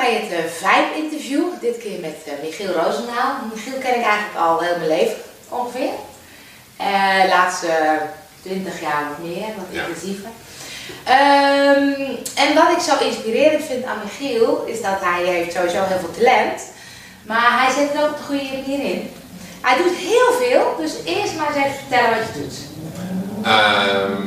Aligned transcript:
bij 0.00 0.14
het 0.14 0.30
uh, 0.32 0.38
Vibe-interview. 0.60 1.42
Dit 1.60 1.78
keer 1.78 2.00
met 2.00 2.16
uh, 2.26 2.32
Michiel 2.44 2.72
Roosendaal. 2.72 3.32
Michiel 3.54 3.78
ken 3.84 3.96
ik 4.00 4.04
eigenlijk 4.04 4.38
al 4.38 4.58
heel 4.58 4.76
mijn 4.76 4.88
leven 4.88 5.16
ongeveer. 5.48 5.92
Uh, 6.80 7.28
laatste 7.28 7.68
20 8.42 8.80
jaar 8.80 9.02
of 9.12 9.24
meer, 9.28 9.46
wat 9.56 9.66
Ja. 9.70 9.86
intensiever. 9.86 10.30
Ehm, 11.04 12.00
en 12.44 12.54
wat 12.54 12.70
ik 12.76 12.82
zo 12.88 13.04
inspirerend 13.04 13.64
vind 13.64 13.84
aan 13.84 14.00
Michiel 14.04 14.64
is 14.66 14.82
dat 14.82 14.98
hij 15.00 15.22
heeft 15.24 15.52
sowieso 15.54 15.82
heel 15.82 15.98
veel 15.98 16.16
talent. 16.18 16.60
Maar 17.22 17.48
hij 17.62 17.70
zet 17.74 17.92
het 17.92 18.02
ook 18.02 18.10
op 18.10 18.16
de 18.16 18.22
goede 18.22 18.44
manier 18.44 18.84
in. 18.92 19.10
Hij 19.60 19.76
doet 19.76 19.96
heel 19.96 20.30
veel, 20.42 20.64
dus 20.78 20.92
eerst 21.04 21.36
maar 21.36 21.46
eens 21.46 21.64
even 21.64 21.78
vertellen 21.82 22.10
wat 22.18 22.26
je 22.28 22.40
doet. 22.40 22.56
Ehm, 23.44 24.22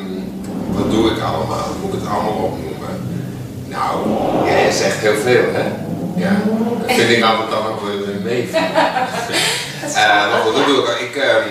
wat 0.77 0.91
doe 0.91 1.11
ik 1.11 1.21
allemaal? 1.21 1.67
Moet 1.81 1.93
ik 1.93 1.99
het 1.99 2.09
allemaal 2.09 2.43
opnoemen? 2.43 2.72
Nou, 3.73 4.09
ja, 4.45 4.57
je 4.57 4.71
zegt 4.71 4.97
heel 4.97 5.15
veel, 5.15 5.43
hè? 5.51 5.65
Ja, 6.15 6.41
dat 6.79 6.95
vind 6.95 7.09
ik 7.09 7.23
altijd 7.23 7.49
dan 7.49 7.67
ook 7.67 7.81
weer 7.81 8.21
mee. 8.23 8.49
Eh, 9.83 10.31
maar 10.31 10.41
goed, 10.41 10.55
dat 10.55 10.65
doe 10.65 10.83
ik. 10.83 10.99
Ik, 10.99 11.15
ehm, 11.15 11.47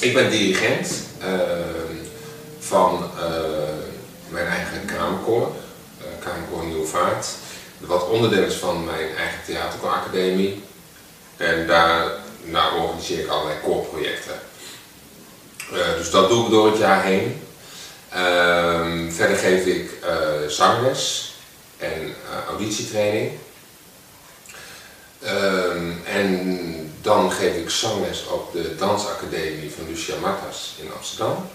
ik 0.00 0.14
ben 0.14 0.30
dirigent 0.30 0.90
ehm, 1.20 1.94
van 2.58 3.10
eh, 3.18 3.30
mijn 4.28 4.46
eigen 4.46 4.84
kamerkoor, 4.84 5.52
eh 6.00 6.24
Kamerkoor 6.24 6.64
Nieuwvaart. 6.64 7.26
Wat 7.78 8.08
onderdeel 8.08 8.44
is 8.44 8.54
van 8.54 8.84
mijn 8.84 9.16
eigen 9.16 9.38
theateracademie. 9.46 10.62
En 11.36 11.66
daar 11.66 12.04
nou, 12.44 12.80
organiseer 12.80 13.18
ik 13.18 13.28
allerlei 13.28 13.58
koorprojecten. 13.62 14.40
Dus 15.96 16.10
dat 16.10 16.28
doe 16.28 16.44
ik 16.44 16.50
door 16.50 16.66
het 16.66 16.78
jaar 16.78 17.02
heen. 17.02 17.42
Ehm, 18.10 19.10
verder 19.10 19.36
geef 19.36 19.64
ik 19.64 19.90
eh, 20.02 20.48
zangles 20.48 21.34
en 21.76 22.02
eh, 22.02 22.48
auditietraining. 22.48 23.30
Ehm, 25.22 25.90
en 26.04 26.92
dan 27.02 27.32
geef 27.32 27.54
ik 27.56 27.70
zangles 27.70 28.26
op 28.26 28.52
de 28.52 28.74
dansacademie 28.76 29.72
van 29.76 29.86
Lucia 29.88 30.14
Matas 30.20 30.74
in 30.80 30.92
Amsterdam. 30.96 31.48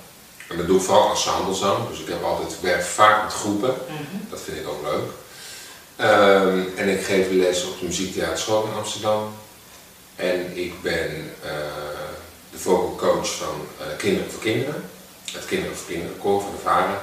En 0.47 0.57
dat 0.57 0.67
doe 0.67 0.77
ik 0.77 0.83
vooral 0.83 1.09
ensemblezang, 1.09 1.89
dus 1.89 1.99
ik 1.99 2.07
heb 2.07 2.23
altijd 2.23 2.61
werk 2.61 2.83
vaak 2.83 3.23
met 3.23 3.33
groepen. 3.33 3.75
Dat 4.29 4.41
vind 4.41 4.57
ik 4.57 4.67
ook 4.67 4.81
leuk. 4.83 5.09
Ehm, 5.95 6.59
en 6.75 6.89
ik 6.89 7.05
geef 7.05 7.27
les 7.31 7.65
op 7.65 7.79
de 7.79 7.85
muziektheaterschool 7.85 8.63
in 8.63 8.73
Amsterdam. 8.73 9.33
En 10.15 10.57
ik 10.57 10.81
ben 10.81 11.35
eh, 11.43 11.51
de 12.51 12.57
vocal 12.57 12.95
coach 12.95 13.35
van 13.35 13.67
Kinderen 13.97 14.31
voor 14.31 14.41
Kinderen. 14.41 14.83
Het 15.33 15.45
Kinderen 15.45 15.77
voor 15.77 15.87
Kinderen 15.87 16.17
koor 16.17 16.41
van 16.41 16.51
de 16.51 16.61
Varen. 16.61 16.99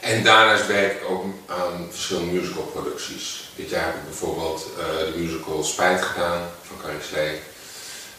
En 0.00 0.22
daarnaast 0.22 0.66
werk 0.66 0.92
ik 0.92 1.08
ook 1.08 1.24
aan 1.46 1.88
verschillende 1.90 2.32
musicalproducties. 2.32 3.50
Dit 3.56 3.70
jaar 3.70 3.84
heb 3.84 3.94
ik 3.94 4.04
bijvoorbeeld 4.04 4.66
eh, 4.78 5.12
de 5.12 5.18
musical 5.18 5.64
Spijt 5.64 6.02
gedaan 6.02 6.40
van 6.62 6.76
Carrie 6.82 7.02
Slee. 7.02 7.40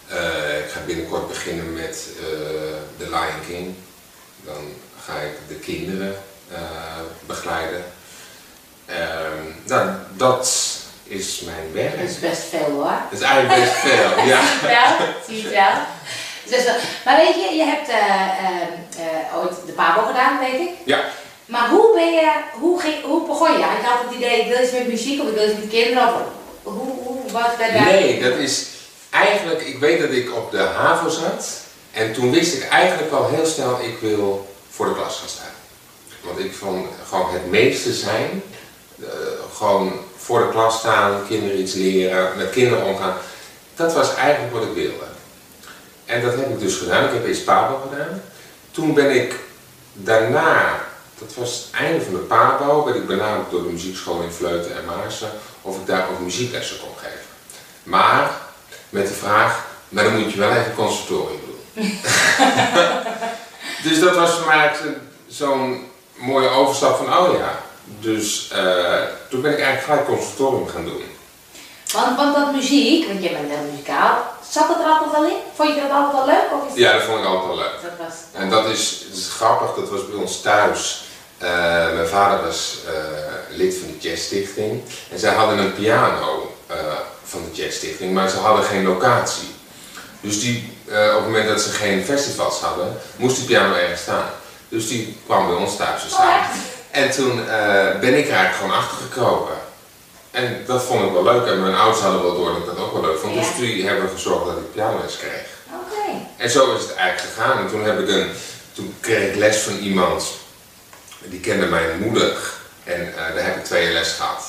Eh, 0.08 0.60
ik 0.60 0.70
ga 0.72 0.80
binnenkort 0.86 1.28
beginnen 1.28 1.74
met 1.74 2.08
eh, 2.18 2.24
The 2.98 3.10
Lion 3.10 3.46
King. 3.48 3.76
Dan 4.44 4.74
ga 5.04 5.20
ik 5.20 5.34
de 5.48 5.56
kinderen 5.56 6.16
begeleiden. 7.26 7.84
Ehm, 8.86 9.44
nou, 9.66 9.90
dat 10.18 10.78
is 11.04 11.42
mijn 11.42 11.74
werk. 11.74 12.00
Dat 12.00 12.10
is 12.10 12.20
best 12.20 12.42
veel 12.42 12.72
hoor. 12.72 13.00
Dat 13.10 13.20
is 13.20 13.22
eigenlijk 13.22 13.62
best 13.62 13.76
veel, 13.76 14.26
ja. 14.26 14.42
wel, 14.76 15.08
zie 15.28 15.42
je 15.42 15.50
wel. 15.50 15.99
Wel. 16.50 16.76
Maar 17.06 17.18
weet 17.18 17.36
je, 17.36 17.56
je 17.56 17.64
hebt 17.64 17.90
eh, 17.90 17.96
eh, 17.96 18.62
eh, 18.98 19.38
ooit 19.38 19.54
de 19.66 19.72
Pabo 19.72 20.02
gedaan, 20.06 20.40
weet 20.40 20.60
ik. 20.60 20.70
Ja, 20.86 21.00
Maar 21.46 21.70
hoe 21.70 21.94
ben 21.94 22.14
je, 22.14 22.32
hoe, 22.54 22.82
ging, 22.82 23.04
hoe 23.04 23.28
begon 23.28 23.52
je? 23.52 23.58
Ik 23.58 23.86
had 23.86 24.04
het 24.06 24.16
idee, 24.16 24.42
ik 24.42 24.48
wil 24.54 24.64
iets 24.64 24.72
met 24.72 24.88
muziek 24.88 25.22
of 25.22 25.28
ik 25.28 25.36
wil 25.36 25.50
iets 25.50 25.60
met 25.60 25.70
kinderen 25.70 26.08
of 26.08 26.14
hoe, 26.64 26.94
hoe 27.04 27.32
was 27.32 27.56
bij 27.58 27.72
daar? 27.72 27.86
nee, 27.86 28.22
dat 28.22 28.38
is 28.38 28.66
eigenlijk, 29.10 29.62
ik 29.62 29.80
weet 29.80 30.00
dat 30.02 30.10
ik 30.10 30.36
op 30.36 30.52
de 30.52 30.58
HAVO 30.58 31.10
zat 31.10 31.48
en 31.92 32.14
toen 32.14 32.32
wist 32.32 32.54
ik 32.54 32.70
eigenlijk 32.70 33.12
al 33.12 33.28
heel 33.28 33.46
snel, 33.46 33.80
ik 33.82 33.98
wil 34.02 34.54
voor 34.70 34.86
de 34.86 34.94
klas 34.94 35.18
gaan 35.18 35.30
staan. 35.30 35.48
Want 36.22 36.40
ik 36.40 36.54
vond 36.54 36.88
gewoon 37.10 37.34
het 37.34 37.50
meeste 37.50 37.94
zijn, 37.94 38.44
eh, 39.02 39.08
gewoon 39.58 39.94
voor 40.18 40.40
de 40.40 40.50
klas 40.50 40.78
staan, 40.78 41.28
kinderen 41.28 41.60
iets 41.60 41.74
leren, 41.74 42.38
met 42.38 42.50
kinderen 42.50 42.86
omgaan, 42.86 43.18
dat 43.76 43.94
was 43.94 44.16
eigenlijk 44.16 44.54
wat 44.54 44.64
ik 44.64 44.74
wilde. 44.74 45.08
En 46.10 46.22
dat 46.22 46.36
heb 46.36 46.50
ik 46.50 46.60
dus 46.60 46.76
gedaan. 46.76 47.06
Ik 47.06 47.14
heb 47.14 47.26
eerst 47.26 47.46
PABO 47.46 47.90
gedaan. 47.90 48.22
Toen 48.72 48.94
ben 48.94 49.16
ik 49.16 49.36
daarna, 49.94 50.82
dat 51.20 51.34
was 51.36 51.54
het 51.54 51.82
einde 51.82 52.04
van 52.06 52.14
de 52.14 52.20
PABO, 52.20 52.86
werd 52.86 52.98
ik 52.98 53.08
benaderd 53.08 53.52
door 53.52 53.64
de 53.64 53.70
muziekschool 53.70 54.22
in 54.22 54.32
Vleuten 54.32 54.76
en 54.78 54.86
Maarsen 54.86 55.30
of 55.62 55.78
ik 55.78 55.86
daar 55.86 56.08
ook 56.10 56.20
muzieklessen 56.20 56.80
kon 56.80 56.96
geven. 56.98 57.26
Maar 57.84 58.32
met 58.90 59.08
de 59.08 59.14
vraag, 59.14 59.66
maar 59.90 60.04
dan 60.04 60.18
moet 60.18 60.32
je 60.32 60.40
wel 60.40 60.52
even 60.52 60.76
conservatorium 60.76 61.42
doen. 61.46 62.00
dus 63.90 64.00
dat 64.00 64.16
was 64.16 64.32
voor 64.32 64.48
mij 64.48 64.72
zo'n 65.28 65.88
mooie 66.14 66.50
overstap 66.50 66.98
van, 66.98 67.18
oh 67.18 67.38
ja. 67.38 67.60
Dus 68.00 68.52
eh, 68.52 69.02
toen 69.30 69.42
ben 69.42 69.52
ik 69.52 69.60
eigenlijk 69.60 69.86
gelijk 69.86 70.06
conservatorium 70.06 70.68
gaan 70.68 70.86
doen. 70.86 71.04
Want, 71.94 72.18
want 72.18 72.36
dat 72.36 72.54
muziek, 72.54 73.08
want 73.08 73.24
je 73.24 73.30
bent 73.30 73.50
heel 73.50 73.70
muzikaal, 73.72 74.18
zat 74.50 74.68
het 74.68 74.78
er 74.80 74.86
altijd 74.92 75.16
al 75.16 75.26
in? 75.26 75.38
Vond 75.56 75.70
je 75.76 75.82
dat 75.82 75.92
altijd 75.92 76.22
al 76.22 76.26
leuk? 76.26 76.48
Of 76.54 76.72
is 76.74 76.80
Ja, 76.80 76.92
dat 76.94 77.02
vond 77.04 77.20
ik 77.20 77.26
altijd 77.26 77.48
wel 77.48 77.56
leuk. 77.56 77.76
dat 77.82 78.08
was... 78.08 78.16
En 78.42 78.50
dat 78.50 78.66
is, 78.66 79.06
is 79.14 79.28
grappig, 79.38 79.76
dat 79.76 79.90
was 79.90 80.08
bij 80.10 80.20
ons 80.20 80.42
thuis. 80.42 81.04
Eh, 81.38 81.50
mijn 81.94 82.08
vader 82.08 82.46
was 82.46 82.78
eh, 82.88 82.94
lid 83.58 83.76
van 83.78 83.88
de 83.88 84.08
Jazzstichting. 84.08 84.82
En 85.12 85.20
zij 85.20 85.34
hadden 85.34 85.58
een 85.58 85.74
piano 85.74 86.56
eh, 86.68 86.76
van 87.24 87.42
de 87.44 87.62
Jazzstichting, 87.62 88.14
maar 88.14 88.30
ze 88.30 88.38
hadden 88.38 88.66
geen 88.66 88.84
locatie. 88.86 89.56
Dus 90.22 90.40
die, 90.40 90.78
op 90.88 90.94
het 91.16 91.26
moment 91.26 91.48
dat 91.48 91.62
ze 91.62 91.70
geen 91.70 92.04
festivals 92.06 92.60
hadden, 92.60 92.98
moest 93.16 93.36
die 93.36 93.46
piano 93.46 93.74
ergens 93.76 94.02
staan. 94.02 94.30
Dus 94.70 94.88
die 94.88 95.18
kwam 95.26 95.48
bij 95.48 95.56
ons 95.56 95.76
thuis 95.76 96.02
te 96.02 96.08
Oh, 96.08 96.14
staan. 96.14 96.44
En 96.92 97.12
toen 97.12 97.36
ben 98.00 98.18
ik 98.18 98.28
er 98.28 98.34
eigenlijk 98.34 98.56
gewoon 98.56 98.74
achter 98.74 98.98
gekropen. 98.98 99.54
En 100.40 100.64
dat 100.66 100.84
vond 100.84 101.06
ik 101.06 101.12
wel 101.12 101.24
leuk. 101.24 101.46
En 101.46 101.62
mijn 101.62 101.76
ouders 101.76 102.02
hadden 102.02 102.22
wel 102.24 102.36
door 102.36 102.50
dat 102.50 102.58
ik 102.58 102.66
dat 102.66 102.78
ook 102.78 102.94
wel 102.94 103.02
leuk 103.02 103.20
vond. 103.20 103.34
Ja. 103.36 103.40
Dus 103.40 103.56
die 103.56 103.88
hebben 103.88 104.10
gezorgd 104.10 104.46
dat 104.46 104.58
ik 104.58 104.72
pianoles 104.72 105.18
kreeg. 105.18 105.48
Oké. 105.68 106.18
En 106.38 106.50
zo 106.50 106.76
is 106.76 106.82
het 106.82 106.94
eigenlijk 106.94 107.34
gegaan. 107.34 107.58
En 107.58 107.68
toen, 107.70 107.84
heb 107.84 108.00
ik 108.00 108.10
een, 108.10 108.30
toen 108.74 108.96
kreeg 109.00 109.30
ik 109.30 109.36
les 109.36 109.58
van 109.58 109.78
iemand, 109.78 110.24
die 111.24 111.40
kende 111.40 111.66
mijn 111.66 112.00
moeder. 112.00 112.38
En 112.84 113.14
eh, 113.18 113.36
daar 113.36 113.46
heb 113.46 113.56
ik 113.58 113.64
twee 113.66 113.84
jaar 113.84 113.94
les 113.94 114.12
gehad. 114.12 114.44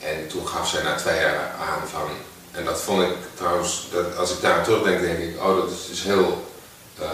En 0.00 0.28
toen 0.28 0.48
gaf 0.48 0.68
zij 0.68 0.82
na 0.82 0.94
twee 0.94 1.20
jaar 1.20 1.50
aan 1.60 1.88
van, 1.88 2.08
en 2.52 2.64
dat 2.64 2.80
vond 2.80 3.02
ik 3.02 3.16
trouwens, 3.34 3.88
dat, 3.92 4.16
als 4.16 4.32
ik 4.32 4.40
daar 4.40 4.54
aan 4.54 4.64
terugdenk, 4.64 5.00
denk 5.00 5.18
ik, 5.18 5.42
oh 5.42 5.56
dat 5.56 5.70
is 5.70 5.86
dus 5.88 6.02
heel 6.02 6.46
eh, 6.98 7.06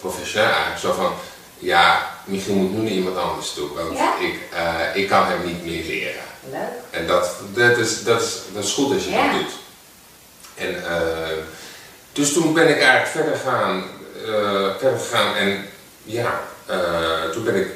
professioneel 0.00 0.48
eigenlijk. 0.50 0.80
Zo 0.80 0.92
van, 0.92 1.12
ja, 1.58 2.10
Michiel 2.24 2.54
moet 2.54 2.72
nu 2.72 2.82
naar 2.82 2.92
iemand 2.92 3.16
anders 3.16 3.52
toe, 3.52 3.68
want 3.74 3.98
Ja? 3.98 4.18
ik, 4.18 4.40
eh, 4.52 5.02
ik 5.02 5.08
kan 5.08 5.26
hem 5.26 5.44
niet 5.44 5.64
meer 5.64 5.84
leren. 5.84 6.22
Leuk. 6.50 7.00
En 7.00 7.06
dat, 7.06 7.30
dat, 7.54 7.76
is, 7.76 8.04
dat, 8.04 8.20
is, 8.22 8.36
dat 8.54 8.64
is 8.64 8.72
goed 8.72 8.94
als 8.94 9.04
je 9.04 9.10
Ja. 9.10 9.32
dat 9.32 9.40
doet. 9.40 9.52
En, 10.54 10.84
eh, 10.84 11.36
dus 12.12 12.32
toen 12.32 12.54
ben 12.54 12.68
ik 12.68 12.80
eigenlijk 12.80 13.06
verder 13.06 13.36
gaan, 13.36 13.84
eh, 14.26 14.78
verder 14.78 14.98
gegaan 14.98 15.34
en 15.34 15.66
ja, 16.02 16.40
eh, 16.66 17.30
toen 17.32 17.44
ben 17.44 17.54
ik 17.54 17.68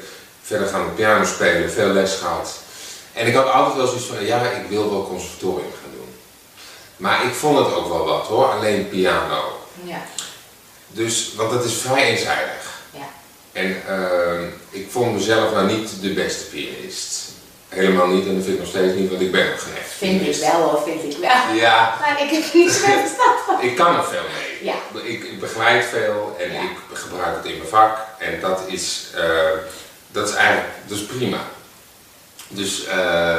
verder 0.43 0.67
gaan 0.67 0.93
piano 0.95 1.25
spelen, 1.25 1.71
veel 1.71 1.87
les 1.87 2.15
gehad. 2.15 2.51
En 3.13 3.27
ik 3.27 3.35
had 3.35 3.51
altijd 3.51 3.75
wel 3.75 3.87
zoiets 3.87 4.05
van, 4.05 4.25
ja, 4.25 4.41
ik 4.41 4.69
wil 4.69 4.91
wel 4.91 5.07
conservatorium 5.07 5.71
gaan 5.81 5.91
doen. 5.95 6.15
Maar 6.97 7.25
ik 7.25 7.33
vond 7.33 7.57
het 7.57 7.73
ook 7.75 7.87
wel 7.87 8.05
wat 8.05 8.27
hoor, 8.27 8.45
alleen 8.45 8.89
piano. 8.89 9.59
Ja. 9.83 10.01
Dus, 10.87 11.33
want 11.35 11.51
dat 11.51 11.65
is 11.65 11.73
vrij 11.73 12.03
eenzijdig. 12.03 12.79
Ja. 12.91 13.09
En 13.51 13.81
ehm, 13.87 14.43
ik 14.69 14.91
vond 14.91 15.13
mezelf 15.13 15.51
nou 15.51 15.71
niet 15.71 15.89
de 16.01 16.09
beste 16.13 16.43
pianist. 16.43 17.31
Helemaal 17.73 18.07
niet, 18.07 18.27
en 18.27 18.35
dat 18.35 18.43
vind 18.43 18.55
ik 18.55 18.59
nog 18.61 18.69
steeds 18.69 18.93
niet, 18.95 19.09
want 19.09 19.21
ik 19.21 19.31
ben 19.31 19.49
nog 19.49 19.63
geen 19.63 19.75
echt 19.77 19.91
Vind 19.97 20.11
ik 20.13 20.17
pianist. 20.19 20.41
wel 20.51 20.61
hoor, 20.61 20.81
vind 20.85 21.03
ik 21.13 21.17
wel. 21.21 21.55
Ja, 21.55 21.97
Maar 22.01 22.21
ik 22.23 22.29
heb 22.29 22.53
niet 22.53 22.71
zoveel 22.71 22.99
verstand 22.99 23.39
van. 23.45 23.61
ik 23.61 23.75
kan 23.75 23.95
er 23.97 24.03
veel 24.03 24.21
mee. 24.37 24.65
Ja. 24.69 24.75
Ik, 25.03 25.23
ik 25.23 25.39
begeleid 25.39 25.85
veel 25.85 26.35
en 26.39 26.51
Ja. 26.53 26.61
ik 26.61 26.69
gebruik 26.93 27.35
het 27.35 27.45
in 27.45 27.57
mijn 27.57 27.69
vak. 27.69 27.97
En 28.19 28.39
dat 28.41 28.61
is, 28.67 29.07
eh, 29.15 29.23
dat 30.11 30.29
is 30.29 30.35
eigenlijk 30.35 30.67
dat 30.87 30.97
is 30.97 31.03
prima. 31.05 31.37
Dus 32.47 32.85
eh, 32.85 33.35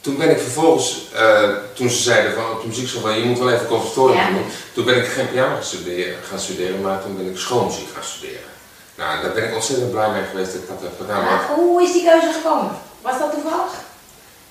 toen 0.00 0.16
ben 0.16 0.30
ik 0.30 0.38
vervolgens, 0.38 1.00
eh, 1.14 1.48
toen 1.74 1.90
ze 1.90 2.02
zeiden 2.02 2.34
van 2.34 2.50
op 2.50 2.60
de 2.62 2.66
muziekschool 2.68 3.00
van 3.00 3.18
je 3.18 3.24
moet 3.24 3.38
wel 3.38 3.50
even 3.52 3.66
conservatorium 3.66 4.18
Ja. 4.18 4.28
doen. 4.30 4.46
Toen 4.74 4.84
ben 4.84 4.96
ik 4.96 5.06
geen 5.06 5.30
piano 5.30 5.54
gaan 5.54 5.64
studeren, 5.64 6.16
gaan 6.30 6.38
studeren, 6.40 6.80
maar 6.80 7.02
toen 7.02 7.16
ben 7.16 7.30
ik 7.30 7.38
schoolmuziek 7.38 7.88
gaan 7.94 8.04
studeren. 8.04 8.52
Nou, 8.94 9.22
daar 9.22 9.32
ben 9.32 9.48
ik 9.48 9.54
ontzettend 9.54 9.90
blij 9.90 10.10
mee 10.10 10.24
geweest 10.30 10.52
dat 10.52 10.62
ik 10.62 10.68
dat 10.68 10.80
heb 10.80 10.92
gedaan. 11.00 11.24
Maar 11.24 11.46
hoe 11.54 11.82
is 11.82 11.92
die 11.92 12.04
keuze 12.04 12.32
gekomen? 12.32 12.70
Was 13.02 13.18
dat 13.18 13.32
toevallig? 13.32 13.72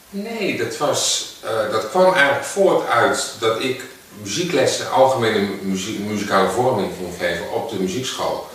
Nee, 0.10 0.58
dat, 0.58 0.78
was, 0.78 1.34
eh, 1.44 1.72
dat 1.72 1.90
kwam 1.90 2.14
eigenlijk 2.14 2.46
voort 2.46 2.90
uit 2.90 3.32
dat 3.40 3.60
ik 3.60 3.82
muzieklessen, 4.22 4.92
algemene 4.92 5.48
muziek, 5.62 6.00
muzikale 6.00 6.50
vorming 6.50 6.92
ging 6.98 7.14
geven 7.20 7.52
op 7.52 7.70
de 7.70 7.76
muziekschool. 7.80 8.50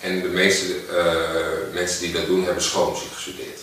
En 0.00 0.22
de 0.22 0.28
meeste 0.28 0.64
eh, 0.96 1.74
mensen 1.74 2.00
die 2.00 2.12
dat 2.12 2.26
doen 2.26 2.44
hebben 2.44 2.62
schoolmuziek 2.62 3.12
gestudeerd. 3.12 3.60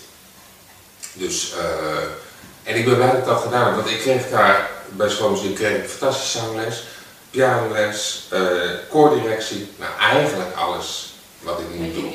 Dus 1.13 1.53
eh, 1.57 2.71
En 2.71 2.75
ik 2.75 2.85
ben 2.85 2.95
blij 2.95 3.07
dat 3.07 3.17
ik 3.17 3.25
dat 3.25 3.41
gedaan 3.41 3.65
heb, 3.65 3.75
want 3.75 3.89
ik 3.89 3.99
kreeg 3.99 4.29
daar 4.29 4.69
bij 4.89 5.09
schoolmuziek 5.09 5.55
kreeg 5.55 5.77
ik 5.77 5.89
fantastische 5.89 6.37
zangles, 6.37 6.83
pianoles, 7.29 8.29
koordirectie, 8.89 9.71
nou 9.75 9.91
eigenlijk 9.99 10.55
alles 10.55 11.12
wat 11.43 11.59
ik 11.59 11.79
nu 11.79 11.93
doe. 11.93 12.11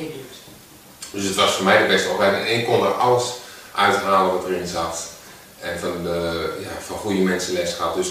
Dus 1.10 1.24
het 1.24 1.34
was 1.34 1.54
voor 1.54 1.64
mij 1.64 1.82
de 1.82 1.86
beste 1.86 2.08
opleiding 2.08 2.46
en 2.46 2.58
ik 2.58 2.66
kon 2.66 2.84
er 2.84 2.92
alles 2.92 3.32
uithalen 3.74 4.32
wat 4.32 4.44
erin 4.44 4.66
zat. 4.66 5.06
En 5.60 5.78
van, 5.78 6.02
de, 6.02 6.50
ja, 6.60 6.80
van 6.86 6.96
goede 6.96 7.20
mensen 7.20 7.52
les 7.52 7.74
gehad. 7.74 7.94
Dus 7.94 8.10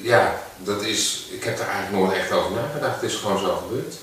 ja, 0.00 0.34
dat 0.56 0.82
is, 0.82 1.26
ik 1.30 1.44
heb 1.44 1.58
er 1.58 1.66
eigenlijk 1.66 2.04
nooit 2.04 2.18
echt 2.18 2.32
over 2.32 2.50
nagedacht. 2.50 3.00
Het 3.00 3.10
is 3.10 3.16
gewoon 3.16 3.38
zo 3.38 3.56
gebeurd. 3.56 3.94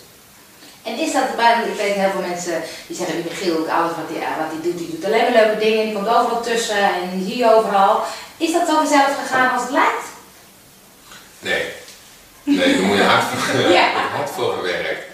En 0.84 0.98
is 0.98 1.12
dat 1.12 1.36
bij, 1.36 1.64
ik 1.68 1.78
weet 1.78 1.94
heel 1.94 2.10
veel 2.10 2.28
mensen 2.30 2.62
die 2.88 2.96
zeggen, 2.96 3.16
die 3.16 3.32
Michiel, 3.32 3.70
alles 3.70 3.92
wat 3.96 4.10
hij, 4.10 4.28
wat 4.38 4.52
hij 4.52 4.62
doet, 4.62 4.78
die 4.78 4.90
doet 4.90 5.06
alleen 5.06 5.24
maar 5.24 5.44
leuke 5.44 5.60
dingen, 5.60 5.86
die 5.86 5.94
komt 5.94 6.08
overal 6.08 6.42
tussen 6.42 6.84
en 6.94 7.28
je 7.28 7.54
overal. 7.56 8.04
Is 8.38 8.52
dat 8.52 8.68
zo 8.68 8.76
vanzelf 8.76 9.18
gegaan 9.22 9.52
als 9.54 9.62
het 9.62 9.72
lijkt? 9.72 10.06
Nee. 11.40 11.66
Nee, 12.44 12.74
daar 12.78 12.84
moet 12.84 12.98
je 12.98 13.04
hard 13.04 13.24
voor, 13.24 13.72
ja. 13.78 13.90
hard 14.16 14.30
voor 14.30 14.54
gewerkt. 14.54 15.09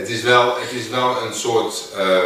Het 0.00 0.08
is 0.08 0.22
wel, 0.22 0.56
het 0.60 0.72
is 0.72 0.88
wel 0.88 1.22
een 1.22 1.34
soort, 1.34 1.82
uh, 1.96 2.18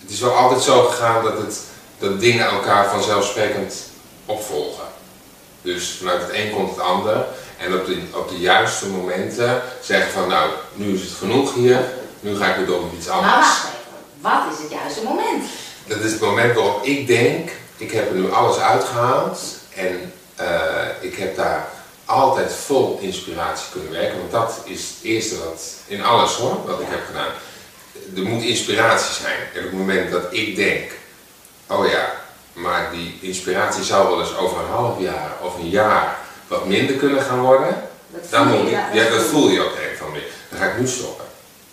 het 0.00 0.10
is 0.10 0.20
wel 0.20 0.36
altijd 0.36 0.62
zo 0.62 0.82
gegaan 0.82 1.24
dat, 1.24 1.38
het, 1.38 1.60
dat 1.98 2.20
dingen 2.20 2.46
elkaar 2.46 2.90
vanzelfsprekend 2.90 3.74
opvolgen. 4.26 4.84
Dus 5.62 5.96
vanuit 5.98 6.20
het 6.20 6.30
een 6.32 6.50
komt 6.50 6.70
het 6.70 6.80
ander. 6.80 7.24
En 7.58 7.74
op 7.74 7.86
de, 7.86 8.02
op 8.12 8.28
de 8.28 8.38
juiste 8.38 8.86
momenten 8.86 9.62
zeggen 9.82 10.12
van 10.12 10.28
nou, 10.28 10.50
nu 10.74 10.94
is 10.94 11.02
het 11.02 11.12
genoeg 11.18 11.54
hier, 11.54 11.80
nu 12.20 12.36
ga 12.36 12.46
ik 12.46 12.56
weer 12.56 12.66
door 12.66 12.82
met 12.82 12.92
iets 12.98 13.08
anders. 13.08 13.30
Maar 13.30 13.40
wacht 13.40 13.64
even, 13.64 14.46
wat 14.46 14.58
is 14.58 14.62
het 14.62 14.72
juiste 14.72 15.02
moment? 15.02 15.44
Dat 15.86 15.98
is 15.98 16.12
het 16.12 16.20
moment 16.20 16.54
waarop 16.54 16.84
ik 16.84 17.06
denk, 17.06 17.50
ik 17.76 17.90
heb 17.90 18.10
er 18.10 18.16
nu 18.16 18.32
alles 18.32 18.58
uitgehaald 18.58 19.40
en 19.74 20.12
uh, 20.40 20.46
ik 21.00 21.16
heb 21.16 21.36
daar 21.36 21.68
altijd 22.10 22.52
vol 22.52 22.98
inspiratie 23.00 23.66
kunnen 23.72 23.92
werken. 23.92 24.18
Want 24.18 24.30
dat 24.30 24.60
is 24.64 24.80
het 24.80 24.96
eerste 25.02 25.38
wat, 25.44 25.62
in 25.86 26.04
alles 26.04 26.32
hoor, 26.32 26.66
wat 26.66 26.80
ik 26.80 26.86
heb 26.90 27.06
gedaan. 27.06 27.32
Er 28.16 28.22
moet 28.22 28.42
inspiratie 28.42 29.22
zijn. 29.22 29.38
En 29.54 29.58
op 29.58 29.70
het 29.70 29.72
moment 29.72 30.10
dat 30.10 30.22
ik 30.30 30.56
denk, 30.56 30.90
oh 31.68 31.86
ja, 31.90 32.12
maar 32.52 32.90
die 32.92 33.18
inspiratie 33.20 33.84
zou 33.84 34.08
wel 34.08 34.20
eens 34.20 34.36
over 34.36 34.58
een 34.60 34.70
half 34.70 35.00
jaar 35.00 35.30
of 35.42 35.54
een 35.58 35.68
jaar 35.68 36.16
wat 36.48 36.66
minder 36.66 36.96
kunnen 36.96 37.22
gaan 37.22 37.40
worden. 37.40 37.88
Dat 38.08 38.30
dan 38.30 38.48
voel 38.48 38.58
moet 38.58 38.70
je, 38.70 38.76
ja, 38.92 39.08
dat 39.10 39.22
voel 39.22 39.48
je 39.48 39.60
ook 39.60 39.74
een 39.74 39.96
van 39.98 40.12
meer. 40.12 40.22
Dan 40.48 40.58
ga 40.58 40.66
ik 40.66 40.78
nu 40.78 40.86
stoppen. 40.86 41.24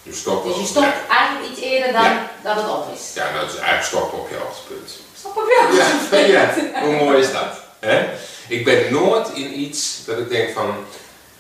Nu 0.03 0.13
stoppen. 0.13 0.51
Dus 0.51 0.59
je 0.59 0.65
stopt 0.67 0.85
Ja. 0.85 1.15
eigenlijk 1.17 1.51
iets 1.51 1.61
eerder 1.61 1.91
dan 1.93 2.17
dat 2.43 2.55
het 2.55 2.69
op 2.69 2.85
is. 2.95 3.13
Ja, 3.13 3.23
nou, 3.31 3.43
het 3.45 3.53
is 3.53 3.59
eigenlijk 3.59 3.87
stoppen 3.87 4.19
op 4.19 4.29
je 4.29 4.35
hoogtepunt. 4.35 4.91
Stop 5.19 5.37
op 5.37 5.47
jou. 5.57 5.75
Ja, 5.75 6.27
ja. 6.37 6.53
hoe 6.83 6.95
mooi 6.95 7.17
is 7.19 7.31
dat? 7.31 7.51
Hè? 7.79 8.05
Ik 8.47 8.65
ben 8.65 8.93
nooit 8.93 9.27
in 9.33 9.59
iets 9.59 10.05
dat 10.05 10.17
ik 10.17 10.29
denk 10.29 10.49
van, 10.53 10.75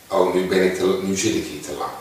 oh 0.07 0.33
nu, 0.33 0.45
ben 0.47 0.63
ik 0.63 0.75
te, 0.77 0.99
nu 1.03 1.15
zit 1.15 1.35
ik 1.35 1.45
hier 1.45 1.61
te 1.61 1.71
lang. 1.79 1.91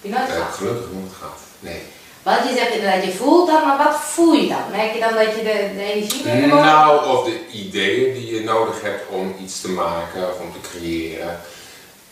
Je 0.00 0.08
nooit 0.08 0.20
Dat 0.26 0.36
ik 0.36 0.42
gehad? 0.42 0.54
gelukkig 0.54 0.86
nooit 0.92 1.12
gehad. 1.18 1.38
Nee. 1.60 1.80
Want 2.22 2.48
je 2.48 2.54
zegt 2.54 2.74
inderdaad, 2.74 3.04
je 3.04 3.12
voelt 3.12 3.48
dat, 3.48 3.64
maar 3.64 3.78
wat 3.78 4.00
voel 4.00 4.32
je 4.32 4.48
dan? 4.48 4.70
Merk 4.70 4.92
je 4.94 5.00
dan 5.00 5.14
dat 5.14 5.34
je 5.36 5.42
de, 5.42 5.70
de 5.76 5.82
energie? 5.82 6.46
Nou, 6.46 7.06
of 7.06 7.24
de 7.24 7.38
ideeën 7.52 8.14
die 8.14 8.34
je 8.34 8.40
nodig 8.44 8.82
hebt 8.82 9.02
om 9.10 9.34
iets 9.42 9.60
te 9.60 9.68
maken 9.68 10.28
of 10.30 10.40
om 10.40 10.52
te 10.52 10.68
creëren, 10.68 11.40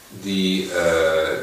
die, 0.09 0.73
eh, 0.75 1.39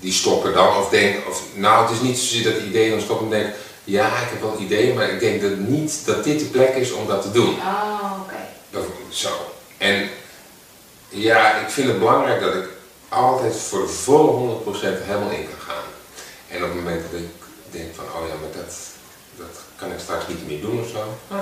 die 0.00 0.12
stoppen 0.12 0.52
dan. 0.52 0.76
Of 0.76 0.88
denk, 0.88 1.28
of, 1.28 1.42
nou 1.54 1.82
het 1.82 1.92
is 1.92 2.00
niet 2.00 2.18
zozeer 2.18 2.52
dat 2.52 2.62
ideeën 2.62 2.90
dan 2.90 3.00
stoppen 3.00 3.26
en 3.32 3.42
denk, 3.42 3.54
ja 3.84 4.06
ik 4.06 4.28
heb 4.30 4.40
wel 4.40 4.56
ideeën, 4.60 4.94
maar 4.94 5.08
ik 5.10 5.20
denk 5.20 5.42
dat 5.42 5.56
niet 5.56 6.02
dat 6.06 6.24
dit 6.24 6.38
de 6.38 6.44
plek 6.44 6.74
is 6.74 6.92
om 6.92 7.06
dat 7.06 7.22
te 7.22 7.30
doen. 7.30 7.54
Oh, 7.54 8.12
oké. 8.22 8.84
Zo. 9.08 9.28
En 9.78 10.08
ja, 11.10 11.54
ik 11.54 11.68
vind 11.70 11.88
het 11.88 11.98
belangrijk 11.98 12.40
dat 12.40 12.54
ik 12.54 12.68
altijd 13.08 13.56
voor 13.56 13.80
de 13.80 13.86
volle 13.88 14.58
100% 14.58 14.62
helemaal 14.82 15.30
in 15.30 15.48
kan 15.50 15.60
gaan. 15.66 15.84
En 16.48 16.56
op 16.56 16.68
het 16.68 16.74
moment 16.74 17.02
dat 17.10 17.20
ik 17.20 17.28
denk 17.70 17.94
van, 17.94 18.04
oh 18.04 18.28
ja, 18.28 18.34
maar 18.40 18.62
dat, 18.64 18.74
dat 19.36 19.60
kan 19.76 19.88
ik 19.92 19.98
straks 20.00 20.26
niet 20.28 20.46
meer 20.46 20.60
doen 20.60 20.80
of 20.80 20.88
zo, 20.88 21.02
ah, 21.34 21.38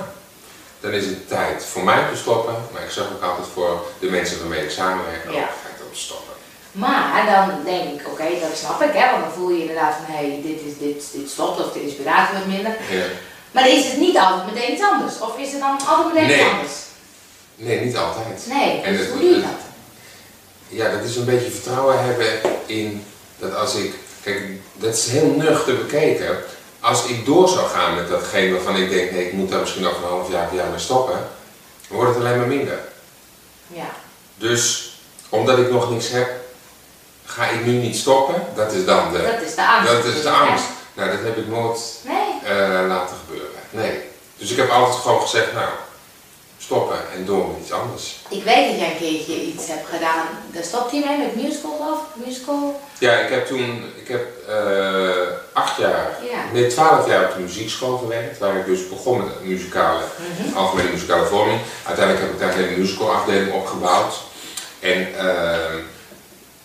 dan 0.81 0.91
is 0.93 1.05
het 1.05 1.29
tijd 1.29 1.65
voor 1.65 1.85
mij 1.85 2.03
te 2.11 2.17
stoppen. 2.17 2.55
Maar 2.73 2.83
ik 2.83 2.91
zeg 2.91 3.05
ook 3.05 3.23
altijd 3.23 3.47
voor 3.55 3.81
de 4.01 4.07
mensen 4.11 4.39
waarmee 4.39 4.63
ik 4.65 4.71
samenwerk, 4.71 5.25
ook, 5.29 5.35
Ja. 5.35 5.41
ga 5.63 5.69
ik 5.73 5.79
dan 5.79 5.87
stoppen. 5.93 6.35
Maar 6.73 7.27
dan 7.27 7.65
denk 7.65 8.01
ik, 8.01 8.07
oké, 8.09 8.25
dat 8.41 8.57
snap 8.57 8.83
ik, 8.83 8.93
hè, 8.93 9.11
want 9.11 9.23
dan 9.25 9.33
voel 9.33 9.51
je 9.51 9.61
inderdaad 9.61 9.95
van, 9.95 10.15
hé, 10.15 10.27
hey, 10.29 10.41
dit, 10.43 10.61
is, 10.67 10.79
dit, 10.79 11.13
dit 11.13 11.31
stopt 11.31 11.61
of 11.65 11.73
de 11.73 11.83
inspiratie 11.83 12.33
wordt 12.35 12.47
minder. 12.53 12.73
Ja. 12.91 13.05
Maar 13.51 13.69
is 13.69 13.85
het 13.85 13.97
niet 13.97 14.19
altijd 14.19 14.55
meteen 14.55 14.73
iets 14.73 14.83
anders? 14.83 15.19
Of 15.21 15.39
is 15.39 15.51
het 15.53 15.61
dan 15.61 15.79
altijd 15.89 16.13
meteen 16.15 16.29
iets 16.31 16.37
Nee. 16.43 16.51
anders? 16.53 16.73
Nee, 17.61 17.81
niet 17.81 17.97
altijd. 17.97 18.47
Nee, 18.47 18.81
En 18.81 18.93
dus 18.93 19.01
het- 19.01 19.11
hoe 19.11 19.21
doe 19.21 19.29
je 19.31 19.41
dat? 19.41 19.51
Ja, 20.69 20.91
dat 20.91 21.03
is 21.05 21.17
een 21.17 21.25
beetje 21.25 21.51
vertrouwen 21.51 22.05
hebben 22.05 22.41
in 22.67 23.05
dat 23.39 23.55
als 23.55 23.75
ik, 23.75 23.95
kijk, 24.23 24.43
dat 24.73 24.95
is 24.95 25.07
heel 25.07 25.27
nuchter 25.37 25.77
bekeken. 25.77 26.39
Als 26.81 27.05
ik 27.07 27.25
door 27.27 27.49
zou 27.49 27.69
gaan 27.69 27.95
met 27.95 28.09
datgene 28.09 28.53
waarvan 28.53 28.77
ik 28.77 28.91
denk, 28.91 29.11
nee, 29.11 29.27
ik 29.27 29.33
moet 29.33 29.51
daar 29.51 29.61
misschien 29.61 29.87
over 29.87 30.03
een 30.03 30.09
half 30.09 30.31
jaar, 30.31 30.49
een 30.51 30.57
jaar 30.57 30.69
mee 30.71 30.79
stoppen, 30.79 31.15
dan 31.89 31.97
wordt 31.97 32.15
het 32.15 32.25
alleen 32.25 32.39
maar 32.39 32.47
minder. 32.47 32.79
Ja. 33.67 33.89
Dus 34.37 34.93
omdat 35.29 35.59
ik 35.59 35.71
nog 35.71 35.91
niks 35.91 36.09
heb, 36.09 36.31
ga 37.25 37.47
ik 37.49 37.65
nu 37.65 37.73
niet 37.73 37.97
stoppen. 37.97 38.43
Dat 38.55 38.73
is 38.73 38.85
dan 38.85 39.13
de, 39.13 39.23
Dat 39.23 39.43
is 39.49 39.55
de 39.55 39.67
angst. 39.67 39.93
dat 39.93 40.05
is 40.05 40.23
de 40.23 40.31
angst. 40.31 40.65
Nou, 40.95 41.11
dat 41.11 41.21
heb 41.23 41.37
ik 41.37 41.49
nooit 41.49 41.81
Nee. 42.05 42.53
eh, 42.57 42.87
laten 42.89 43.17
gebeuren. 43.27 43.61
Nee. 43.71 44.01
Dus 44.37 44.51
ik 44.51 44.57
heb 44.57 44.71
altijd 44.71 44.99
gewoon 45.03 45.21
gezegd, 45.21 45.53
nou, 45.53 45.69
stoppen 46.59 46.99
en 47.15 47.25
door 47.25 47.47
met 47.49 47.57
iets 47.63 47.73
anders. 47.73 48.17
Ik 48.29 48.43
weet 48.45 48.69
dat 48.71 48.79
jij 48.79 48.91
een 48.91 48.99
keertje 48.99 49.43
iets 49.43 49.67
hebt 49.67 49.89
gedaan. 49.89 50.27
Daar 50.53 50.65
stopt 50.65 50.91
hij 50.91 51.03
mee 51.07 51.19
met 51.19 51.37
musical 51.45 51.71
of 51.93 52.27
musical. 52.27 52.81
Ja, 52.99 53.13
ik 53.19 53.31
heb 53.31 53.47
toen, 53.47 53.85
ik 54.03 54.09
heb 54.09 54.27
eh, 54.49 55.27
acht 55.53 55.77
jaar, 55.77 56.19
Ja. 56.31 56.53
nee 56.53 56.67
twaalf 56.67 57.07
jaar 57.09 57.25
op 57.25 57.35
de 57.35 57.41
muziekschool 57.41 57.99
gewerkt, 57.99 58.39
waar 58.39 58.57
ik 58.57 58.67
dus 58.67 58.89
begon 58.89 59.19
met 59.19 59.45
muzikale, 59.45 60.01
algemene 60.55 60.91
muzikale 60.91 61.27
vorming. 61.27 61.61
Uiteindelijk 61.87 62.27
heb 62.27 62.35
ik 62.35 62.41
daar 62.41 62.53
een 62.59 62.65
hele 62.65 62.77
musicalafdeling 62.81 63.53
opgebouwd. 63.53 64.15
En 64.81 65.19
eh, 65.19 65.75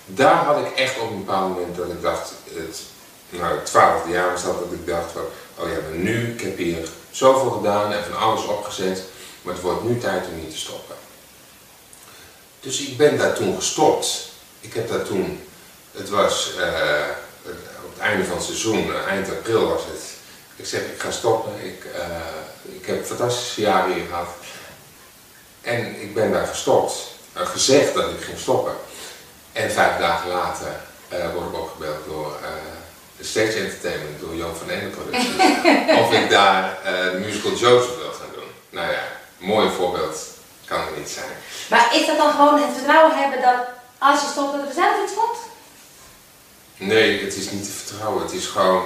daar 0.06 0.36
had 0.36 0.58
ik 0.58 0.72
echt 0.76 1.00
op 1.00 1.10
een 1.10 1.26
bepaald 1.26 1.50
moment 1.50 1.76
dat 1.76 1.88
ik 1.88 2.02
dacht, 2.02 2.34
het, 2.54 2.82
nou 3.30 3.56
het 3.56 3.66
twaalfde 3.66 4.12
jaar 4.12 4.32
was 4.32 4.44
dat, 4.44 4.60
dat 4.60 4.72
ik 4.72 4.88
dacht 4.88 5.12
van, 5.12 5.22
oh 5.60 5.70
ja, 5.70 5.76
maar 5.90 5.98
nu, 5.98 6.32
ik 6.34 6.42
heb 6.42 6.58
hier 6.58 6.88
zoveel 7.12 7.50
gedaan 7.52 7.92
en 7.94 8.04
van 8.12 8.20
alles 8.22 8.46
opgezet, 8.46 9.04
maar 9.44 9.54
het 9.54 9.64
wordt 9.64 9.84
nu 9.84 10.00
tijd 10.00 10.28
om 10.28 10.40
hier 10.40 10.52
te 10.52 10.58
stoppen. 10.58 10.96
Dus 12.60 12.80
ik 12.80 12.98
ben 12.98 13.18
daar 13.18 13.34
toen 13.34 13.56
gestopt. 13.56 14.32
Ik 14.60 14.74
heb 14.74 14.90
daar 14.90 15.04
toen, 15.04 15.44
het 15.92 16.10
was 16.10 16.52
eh, 16.58 17.06
op 17.86 17.94
het 17.94 18.00
einde 18.00 18.26
van 18.26 18.36
het 18.36 18.46
seizoen, 18.46 18.94
eh, 18.94 19.08
eind 19.08 19.30
april 19.30 19.68
was 19.68 19.82
het. 19.82 20.02
Ik 20.56 20.66
zeg, 20.66 20.82
ik 20.82 21.00
ga 21.00 21.12
stoppen. 21.12 21.52
Ik, 21.66 21.86
eh, 21.86 22.76
ik 22.76 22.86
heb 22.86 23.06
fantastische 23.06 23.62
jaren 23.62 23.94
hier 23.94 24.06
gehad. 24.10 24.28
En 25.62 26.02
ik 26.02 26.14
ben 26.14 26.32
daar 26.32 26.48
gestopt. 26.48 26.94
Eh, 27.34 27.48
gezegd 27.48 27.94
dat 27.94 28.10
ik 28.10 28.22
ging 28.22 28.40
stoppen. 28.40 28.74
En 29.52 29.72
vijf 29.72 29.98
dagen 29.98 30.30
later 30.30 30.72
word 31.34 31.48
ik 31.50 31.60
opgebeld 31.60 32.06
door 32.06 32.38
de 33.18 33.24
Stage 33.24 33.58
Entertainment, 33.58 34.20
door 34.20 34.36
Jan 34.36 34.56
van 34.56 34.90
Producties. 34.90 35.36
of 36.02 36.14
ik 36.14 36.30
daar 36.30 36.78
de 36.84 37.18
musical 37.26 37.52
Joseph 37.52 37.98
wil 37.98 38.12
gaan 38.12 38.34
doen. 38.34 38.50
Nou 38.70 38.92
ja, 38.92 39.04
mooi 39.44 39.70
voorbeeld 39.78 40.18
kan 40.66 40.80
er 40.80 40.98
niet 40.98 41.10
zijn. 41.10 41.30
Maar 41.70 41.96
is 41.96 42.06
dat 42.06 42.18
dan 42.18 42.32
gewoon 42.32 42.62
het 42.62 42.76
vertrouwen 42.76 43.18
hebben 43.18 43.42
dat 43.42 43.56
als 43.98 44.22
je 44.22 44.28
stopt 44.28 44.52
dat 44.54 44.68
er 44.68 44.74
zelf 44.74 45.04
iets 45.04 45.14
komt? 45.16 45.38
Nee, 46.78 47.24
het 47.26 47.36
is 47.36 47.52
niet 47.52 47.64
te 47.64 47.72
vertrouwen. 47.72 48.24
Het 48.24 48.32
is 48.34 48.46
gewoon. 48.46 48.84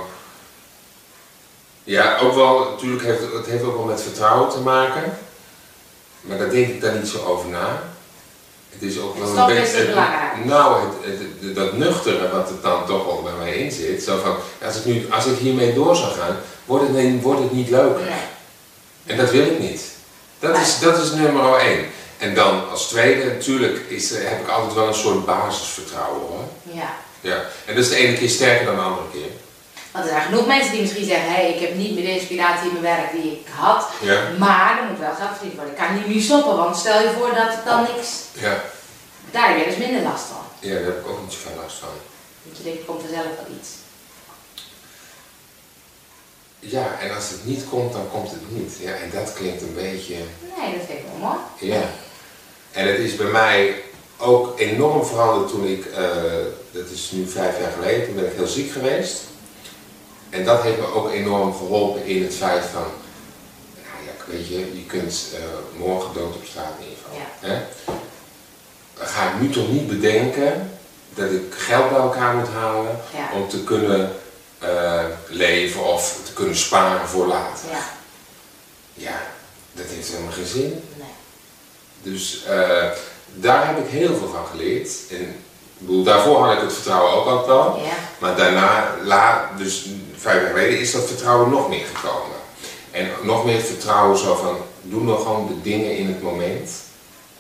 Ja, 1.84 2.18
ook 2.18 2.34
wel, 2.36 2.70
natuurlijk 2.72 3.04
heeft 3.04 3.22
het, 3.22 3.34
het 3.34 3.46
heeft 3.46 3.64
ook 3.64 3.76
wel 3.76 3.86
met 3.86 4.02
vertrouwen 4.02 4.50
te 4.50 4.60
maken. 4.60 5.18
Maar 6.22 6.38
daar 6.38 6.50
denk 6.50 6.68
ik 6.68 6.82
daar 6.82 6.94
niet 6.96 7.08
zo 7.08 7.24
over 7.26 7.50
na. 7.50 7.84
Het 8.70 8.82
is 8.82 9.00
ook 9.00 9.18
wel 9.18 9.28
een 9.38 9.46
beetje. 9.46 9.94
nou, 10.44 10.82
het, 11.02 11.20
het- 11.42 11.56
dat 11.56 11.74
nuchtere 11.74 12.30
wat 12.32 12.50
er 12.50 12.62
dan 12.62 12.86
toch 12.86 13.06
wel 13.06 13.22
bij 13.22 13.34
mij 13.40 13.54
in 13.58 13.72
zit. 13.72 14.04
Zo 14.04 14.20
van, 14.24 14.36
als 14.68 14.76
ik, 14.76 14.86
nu, 14.86 15.12
als 15.12 15.26
ik 15.26 15.38
hiermee 15.38 15.74
door 15.74 15.96
zou 15.96 16.12
gaan, 16.12 16.38
wordt 16.66 16.88
het, 16.88 17.22
wordt 17.22 17.42
het 17.42 17.52
niet 17.52 17.70
leuker. 17.70 18.04
Nee. 18.06 18.20
En 19.06 19.18
dat 19.18 19.32
wil 19.32 19.46
ik 19.46 19.60
niet. 19.60 19.82
Dat 20.40 20.58
is, 20.58 20.80
dat 20.80 20.98
is 21.04 21.12
nummer 21.12 21.54
één. 21.60 21.86
En 22.18 22.36
dan 22.36 22.70
als 22.70 22.88
tweede, 22.88 23.26
natuurlijk 23.26 23.80
is, 23.90 24.12
er- 24.12 24.30
heb 24.30 24.40
ik 24.42 24.48
altijd 24.48 24.74
wel 24.74 24.88
een 24.88 24.94
soort 24.94 25.26
basisvertrouwen 25.26 26.22
hoor. 26.28 26.44
Ja. 26.64 26.90
Ja, 27.22 27.36
en 27.66 27.76
dat 27.76 27.84
is 27.84 27.90
de 27.90 27.96
ene 27.96 28.18
keer 28.18 28.30
sterker 28.30 28.66
dan 28.66 28.76
de 28.76 28.82
andere 28.82 29.08
keer. 29.12 29.30
Want 29.92 30.06
er 30.06 30.12
zijn 30.12 30.24
genoeg 30.26 30.48
mensen 30.48 30.72
die 30.72 30.82
misschien 30.82 31.06
zeggen, 31.06 31.30
hé, 31.36 31.42
ik 31.42 31.60
heb 31.60 31.76
niet 31.76 31.94
meer 31.96 32.04
de 32.06 32.20
inspiratie 32.20 32.68
in 32.68 32.82
mijn 32.82 32.96
werk 32.98 33.12
die 33.12 33.32
ik 33.32 33.48
had. 33.56 33.88
Ja. 34.02 34.22
Maar 34.38 34.78
er 34.82 34.90
moet 34.90 35.00
wel 35.00 35.14
geld 35.16 35.30
verdiend 35.36 35.56
worden. 35.56 35.74
Ik 35.74 35.80
kan 35.80 35.96
niet 35.96 36.08
nu 36.08 36.20
stoppen, 36.22 36.56
want 36.58 36.78
stel 36.78 37.02
je 37.02 37.12
voor 37.18 37.30
dat 37.36 37.48
het 37.56 37.66
dan 37.66 37.82
niks... 37.96 38.10
Ja, 38.34 38.62
Daar 39.32 39.48
heb 39.50 39.58
je 39.58 39.66
dus 39.66 39.78
minder 39.86 40.02
last 40.02 40.24
van. 40.32 40.44
ja 40.70 40.74
daar 40.76 40.84
heb 40.84 41.00
ik 41.00 41.08
ook 41.08 41.22
niet 41.22 41.34
zoveel 41.34 41.62
last 41.64 41.78
van. 41.84 41.90
Want 42.44 42.58
je 42.58 42.64
denkt, 42.64 42.80
er 42.80 42.86
komt 42.86 43.02
vanzelf 43.02 43.26
wel 43.40 43.56
iets. 43.60 43.70
Ja, 46.60 47.00
en 47.00 47.16
als 47.16 47.30
het 47.30 47.46
niet 47.46 47.64
komt, 47.70 47.94
dan 47.94 48.10
komt 48.12 48.32
het 48.32 48.52
niet. 48.58 48.78
Ja, 48.82 48.92
en 48.92 49.10
dat 49.14 49.34
klinkt 49.34 49.62
een 49.62 49.74
beetje, 49.74 50.16
Nee, 50.58 50.78
dat 50.78 50.86
vind 50.88 51.00
ik 51.00 51.06
wel 51.20 51.30
mooi. 51.30 51.40
ja. 51.74 51.82
En 52.72 52.88
het 52.88 52.98
is 53.00 53.16
bij 53.16 53.28
mij 53.32 53.82
ook 54.18 54.60
enorm 54.60 55.06
veranderd 55.06 55.50
toen 55.50 55.66
ik, 55.66 55.86
uh, 55.86 55.98
dat 56.72 56.90
is 56.90 57.12
nu 57.12 57.28
vijf 57.28 57.60
jaar 57.60 57.72
geleden, 57.72 58.06
toen 58.06 58.16
ben 58.16 58.26
ik 58.26 58.36
heel 58.36 58.48
ziek 58.48 58.72
geweest. 58.72 59.22
En 60.30 60.46
dat 60.46 60.62
heeft 60.62 60.78
me 60.80 60.94
ook 60.94 61.12
enorm 61.12 61.54
geholpen 61.56 62.06
in 62.06 62.24
het 62.24 62.34
feit 62.34 62.64
van, 62.66 62.82
nou 62.82 64.06
ja, 64.06 64.34
weet 64.38 64.48
je, 64.48 64.58
je 64.58 64.86
kunt 64.88 65.26
uh, 65.34 65.40
morgen 65.86 66.14
dood 66.14 66.36
op 66.36 66.46
straat 66.46 66.74
neervallen. 66.80 67.28
Ja. 67.42 67.48
Hè? 67.48 67.62
Ga 69.06 69.30
ik 69.34 69.40
nu 69.42 69.50
toch 69.50 69.72
niet 69.72 69.88
bedenken 69.88 70.72
dat 71.16 71.32
ik 71.32 71.44
geld 71.50 71.90
bij 71.90 72.00
elkaar 72.00 72.36
moet 72.36 72.48
halen 72.48 73.00
om 73.34 73.50
te 73.50 73.64
kunnen 73.64 74.12
uh, 74.64 75.04
leven 75.28 75.84
of 75.84 76.20
te 76.26 76.34
kunnen 76.34 76.56
sparen 76.56 77.08
voor 77.08 77.26
later. 77.28 77.70
Ja, 77.70 77.90
ja 78.94 79.22
dat 79.72 79.86
heeft 79.86 80.12
helemaal 80.12 80.32
geen 80.32 80.46
zin. 80.46 80.84
Nee. 80.96 81.08
Dus 82.02 82.44
uh, 82.50 82.90
daar 83.34 83.68
heb 83.68 83.78
ik 83.78 83.90
heel 83.90 84.16
veel 84.16 84.30
van 84.30 84.46
geleerd. 84.46 84.90
En, 85.10 85.44
bedoel, 85.78 86.04
daarvoor 86.04 86.46
had 86.46 86.54
ik 86.54 86.62
het 86.62 86.74
vertrouwen 86.74 87.14
ook 87.14 87.28
al 87.28 87.48
wel. 87.48 87.78
Ja. 87.84 87.94
Maar 88.18 88.36
daarna, 88.36 88.96
la, 89.04 89.52
dus 89.58 89.86
vijf 90.16 90.42
jaar 90.42 90.50
geleden, 90.50 90.80
is 90.80 90.92
dat 90.92 91.08
vertrouwen 91.08 91.50
nog 91.50 91.70
meer 91.70 91.86
gekomen. 91.94 92.38
En 92.92 93.10
nog 93.22 93.46
meer 93.46 93.62
vertrouwen 93.62 94.18
zo 94.18 94.36
van, 94.36 94.58
doe 94.82 95.04
nog 95.04 95.22
gewoon 95.22 95.48
de 95.48 95.62
dingen 95.62 95.98
in 95.98 96.08
het 96.08 96.22
moment. 96.22 96.70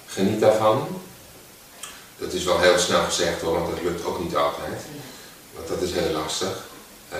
Geniet 0.05 0.39
daarvan. 0.39 0.87
Dat 2.17 2.33
is 2.33 2.43
wel 2.43 2.59
heel 2.59 2.77
snel 2.77 3.03
gezegd 3.03 3.41
hoor, 3.41 3.53
want 3.53 3.69
dat 3.69 3.83
lukt 3.83 4.05
ook 4.05 4.19
niet 4.19 4.35
altijd. 4.35 4.81
Want 5.55 5.67
dat 5.67 5.81
is 5.81 5.91
heel 5.91 6.11
lastig. 6.11 6.65
Uh, 7.13 7.19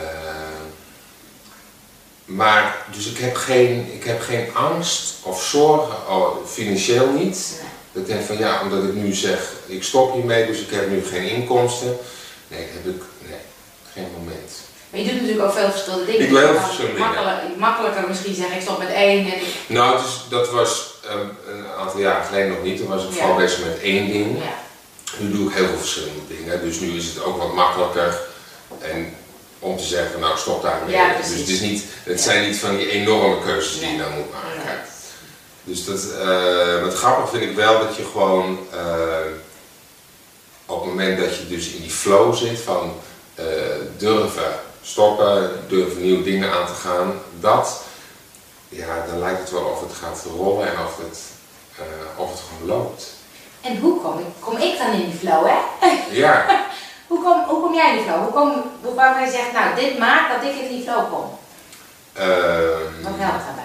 maar, 2.25 2.85
dus 2.91 3.07
ik 3.07 3.17
heb 3.17 3.35
geen, 3.35 3.93
ik 3.93 4.03
heb 4.03 4.21
geen 4.21 4.55
angst 4.55 5.13
of 5.21 5.43
zorgen, 5.43 5.95
oh, 6.09 6.45
financieel 6.47 7.07
niet. 7.11 7.61
Dat 7.91 8.01
ik 8.01 8.07
denk 8.07 8.25
van 8.25 8.37
ja, 8.37 8.61
omdat 8.61 8.83
ik 8.83 8.93
nu 8.93 9.13
zeg, 9.13 9.51
ik 9.65 9.83
stop 9.83 10.13
hiermee, 10.13 10.45
dus 10.45 10.59
ik 10.59 10.69
heb 10.69 10.89
nu 10.89 11.03
geen 11.05 11.29
inkomsten. 11.29 11.97
Nee, 12.47 12.59
dat 12.59 12.83
heb 12.83 12.95
ik, 12.95 13.03
nee, 13.19 13.39
geen 13.93 14.07
moment. 14.17 14.51
Maar 14.89 14.99
je 14.99 15.05
doet 15.05 15.21
natuurlijk 15.21 15.47
ook 15.47 15.53
veel 15.53 15.71
verschillende 15.71 16.05
dingen. 16.05 16.21
Ik 16.21 16.29
doe 16.29 16.39
heel 16.39 16.47
veel 16.47 16.59
verschillende 16.59 16.97
dingen. 16.97 17.59
Makkelijker 17.59 18.07
misschien 18.07 18.35
zeggen, 18.35 18.55
ik 18.55 18.61
stop 18.61 18.77
met 18.77 18.89
één 18.89 19.25
en. 19.33 19.39
Nou, 19.67 20.01
dus, 20.01 20.25
dat 20.29 20.49
was 20.49 20.93
um, 21.11 21.37
een 21.47 21.65
aantal 21.79 21.99
jaren 21.99 22.25
geleden 22.25 22.49
nog 22.49 22.63
niet. 22.63 22.77
Toen 22.77 22.87
was 22.87 23.03
ik 23.03 23.11
vooral 23.11 23.35
bezig 23.35 23.65
met 23.65 23.79
één 23.79 24.11
ding. 24.11 24.37
Ja. 24.37 24.65
Nu 25.17 25.31
doe 25.31 25.49
ik 25.49 25.55
heel 25.55 25.67
veel 25.67 25.77
verschillende 25.77 26.27
dingen. 26.27 26.61
Dus 26.61 26.79
nu 26.79 26.97
is 26.97 27.05
het 27.05 27.23
ook 27.23 27.37
wat 27.37 27.53
makkelijker. 27.53 28.19
En 28.79 29.15
om 29.59 29.77
te 29.77 29.83
zeggen, 29.83 30.19
nou 30.19 30.37
stop 30.37 30.61
daarmee. 30.61 30.95
Ja, 30.95 31.17
dus 31.17 31.39
het, 31.39 31.47
is 31.47 31.59
niet, 31.59 31.83
het 32.03 32.21
zijn 32.21 32.47
niet 32.47 32.57
van 32.57 32.77
die 32.77 32.89
enorme 32.89 33.39
keuzes 33.39 33.79
die 33.79 33.91
je 33.91 33.97
dan 33.97 34.13
moet 34.13 34.31
maken. 34.31 34.81
Dus 35.63 35.85
dat, 35.85 36.05
uh, 36.21 36.83
het 36.83 36.93
grappig 36.93 37.29
vind 37.29 37.43
ik 37.43 37.55
wel 37.55 37.79
dat 37.79 37.95
je 37.95 38.03
gewoon 38.11 38.59
uh, 38.73 39.31
op 40.65 40.79
het 40.79 40.89
moment 40.89 41.19
dat 41.19 41.37
je 41.37 41.47
dus 41.47 41.69
in 41.69 41.81
die 41.81 41.91
flow 41.91 42.35
zit 42.35 42.59
van 42.59 42.93
uh, 43.39 43.45
durven 43.97 44.59
stoppen, 44.81 45.51
durven 45.67 46.01
nieuwe 46.01 46.23
dingen 46.23 46.51
aan 46.51 46.65
te 46.65 46.73
gaan, 46.73 47.21
dat, 47.39 47.81
ja, 48.69 49.05
dan 49.09 49.19
lijkt 49.19 49.39
het 49.39 49.51
wel 49.51 49.63
of 49.63 49.81
het 49.81 49.93
gaat 50.01 50.25
rollen 50.35 50.67
en 50.67 50.73
of 50.85 50.97
het, 50.97 51.19
of 52.15 52.29
het 52.29 52.39
gewoon 52.39 52.77
loopt. 52.77 53.05
En 53.61 53.77
hoe 53.77 54.01
kom 54.01 54.19
ik, 54.19 54.25
kom 54.39 54.57
ik 54.57 54.77
dan 54.77 54.91
in 54.91 55.09
die 55.09 55.19
flow, 55.19 55.47
hè? 55.47 55.87
Ja. 56.11 56.45
hoe, 57.07 57.23
kom, 57.23 57.43
hoe 57.43 57.61
kom 57.61 57.73
jij 57.73 57.89
in 57.89 57.95
die 57.95 58.05
flow? 58.05 58.23
Hoe 58.23 58.31
kom, 58.31 58.63
waarvan 58.95 59.23
je 59.23 59.31
zegt, 59.31 59.51
nou, 59.51 59.75
dit 59.75 59.97
maakt 59.97 60.33
dat 60.33 60.51
ik 60.51 60.59
in 60.59 60.67
die 60.67 60.83
flow 60.83 61.11
kom? 61.13 61.37
Uh, 62.17 62.23
Wat 63.01 63.13
helpt 63.17 63.45
daarbij? 63.45 63.63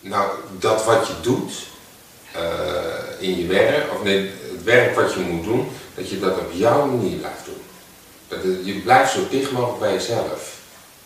Nou, 0.00 0.30
dat 0.58 0.84
wat 0.84 1.06
je 1.06 1.12
doet 1.20 1.52
uh, 2.36 3.28
in 3.28 3.38
je 3.38 3.46
werk, 3.46 3.92
of 3.92 4.02
nee, 4.02 4.30
het 4.52 4.64
werk 4.64 4.94
wat 4.94 5.14
je 5.14 5.20
moet 5.20 5.44
doen, 5.44 5.70
dat 5.94 6.10
je 6.10 6.20
dat 6.20 6.38
op 6.38 6.50
jouw 6.52 6.86
manier 6.86 7.16
blijft 7.16 7.44
doen. 7.44 7.62
Dat 8.28 8.42
het, 8.42 8.66
je 8.66 8.72
blijft 8.72 9.12
zo 9.12 9.28
dicht 9.30 9.50
mogelijk 9.50 9.78
bij 9.80 9.92
jezelf. 9.92 10.52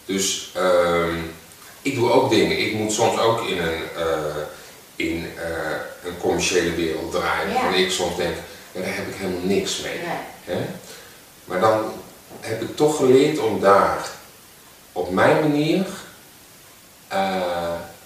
Dus 0.05 0.53
uh, 0.57 1.15
ik 1.83 1.95
doe 1.95 2.11
ook 2.11 2.31
dingen. 2.31 2.59
Ik 2.59 2.73
moet 2.73 2.93
soms 2.93 3.19
ook 3.19 3.47
in 3.47 3.59
een, 3.59 3.83
uh, 3.97 4.05
in, 4.99 5.33
een 6.05 6.19
commerciële 6.19 6.75
wereld 6.75 7.11
draaien. 7.13 7.53
Ja. 7.53 7.67
En 7.67 7.75
ik 7.75 7.91
soms 7.91 8.17
denk, 8.17 8.35
ja, 8.73 8.81
daar 8.81 8.95
heb 8.95 9.09
ik 9.09 9.15
helemaal 9.15 9.47
niks 9.47 9.81
mee. 9.81 9.99
Hè? 10.45 10.67
Maar 11.45 11.61
dan 11.61 11.93
heb 12.41 12.63
ik 12.63 12.77
toch 12.77 12.97
geleerd 12.97 13.39
om 13.39 13.61
daar 13.61 14.09
op 14.93 15.11
mijn 15.11 15.41
manier 15.41 15.87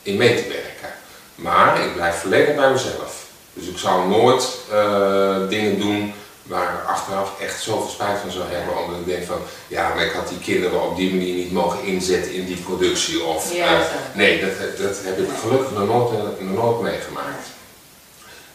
in 0.02 0.16
mee 0.16 0.42
te 0.42 0.48
werken. 0.48 0.96
Maar 1.34 1.84
ik 1.84 1.94
blijf 1.94 2.14
volledig 2.20 2.54
bij 2.54 2.70
mezelf. 2.70 3.26
Dus 3.52 3.66
ik 3.66 3.78
zou 3.78 4.08
nooit 4.08 4.48
uh, 4.72 5.48
dingen 5.48 5.78
doen 5.78 6.14
waar 6.42 6.74
ik 6.74 6.88
achteraf 6.88 7.40
echt 7.40 7.62
zoveel 7.62 7.88
spijt 7.88 8.20
van 8.20 8.30
zou 8.30 8.44
hebben. 8.48 8.78
Omdat 8.78 9.00
ik 9.00 9.06
denk 9.06 9.26
van, 9.26 9.40
ja, 9.68 9.94
maar 9.94 10.04
ik 10.04 10.12
had 10.12 10.28
die 10.28 10.38
kinderen 10.38 10.82
op 10.82 10.96
die 10.96 11.10
manier 11.10 11.34
niet 11.34 11.52
mogen 11.52 11.84
inzetten 11.84 12.32
in 12.32 12.46
die 12.46 12.56
productie. 12.56 13.22
Of, 13.22 13.52
ja, 13.52 13.78
uh, 13.78 13.84
nee, 14.14 14.40
dat, 14.40 14.78
dat 14.78 14.96
heb 15.02 15.18
ik 15.18 15.28
gelukkig 15.40 15.70
nog 15.70 15.86
nooit, 15.86 16.40
nog 16.40 16.64
nooit 16.64 16.80
meegemaakt. 16.80 17.46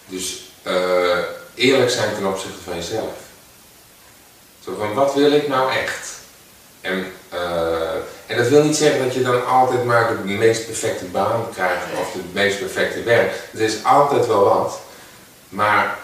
Dus 0.06 0.52
uh, 0.68 1.18
eerlijk 1.56 1.90
zijn 1.90 2.16
ten 2.16 2.28
opzichte 2.28 2.64
van 2.64 2.76
jezelf. 2.76 3.14
Zo 4.64 4.76
van, 4.78 4.94
wat 4.94 5.14
wil 5.14 5.32
ik 5.32 5.48
nou 5.48 5.72
echt? 5.72 6.16
En 6.82 7.06
en 8.28 8.38
dat 8.38 8.48
wil 8.48 8.64
niet 8.64 8.76
zeggen 8.76 9.04
dat 9.04 9.14
je 9.14 9.22
dan 9.22 9.46
altijd 9.46 9.84
maar 9.84 10.18
de 10.26 10.34
meest 10.34 10.66
perfecte 10.66 11.06
baan 11.06 11.46
krijgt 11.54 11.86
of 12.00 12.14
het 12.14 12.34
meest 12.34 12.60
perfecte 12.60 13.04
werk. 13.04 13.34
Er 13.54 13.62
is 13.62 13.84
altijd 13.84 14.28
wel 14.28 14.44
wat, 14.44 14.80
maar 15.50 15.98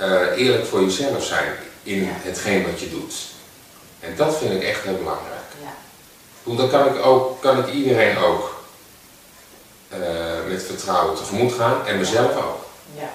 uh, 0.00 0.36
eerlijk 0.36 0.66
voor 0.66 0.80
jezelf 0.80 1.24
zijn 1.24 1.56
in 1.82 2.08
hetgeen 2.08 2.66
wat 2.70 2.80
je 2.80 2.90
doet. 2.90 3.14
En 4.00 4.16
dat 4.16 4.38
vind 4.38 4.52
ik 4.52 4.62
echt 4.62 4.82
heel 4.82 4.96
belangrijk. 4.96 5.48
Ja. 5.62 6.56
Dan 6.56 6.68
kan 6.68 6.86
ik, 6.86 7.06
ook, 7.06 7.40
kan 7.40 7.58
ik 7.58 7.72
iedereen 7.72 8.18
ook 8.18 8.56
uh, 9.92 9.98
met 10.48 10.62
vertrouwen 10.62 11.16
tegemoet 11.16 11.52
gaan 11.52 11.86
en 11.86 11.98
mezelf 11.98 12.36
ook. 12.36 12.64
Ja. 12.94 13.10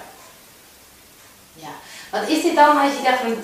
ja. 1.54 1.68
Wat 2.10 2.28
is 2.28 2.42
dit 2.42 2.54
dan 2.54 2.80
als 2.80 2.92
je 2.96 3.02
dacht 3.02 3.20
van 3.20 3.36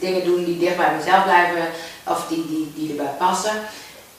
dingen 0.00 0.24
doen 0.24 0.44
die 0.44 0.58
dicht 0.58 0.76
bij 0.76 0.94
mezelf 0.96 1.22
blijven 1.22 1.70
of 2.06 2.26
die, 2.28 2.46
die, 2.46 2.72
die 2.76 2.90
erbij 2.90 3.14
passen? 3.18 3.62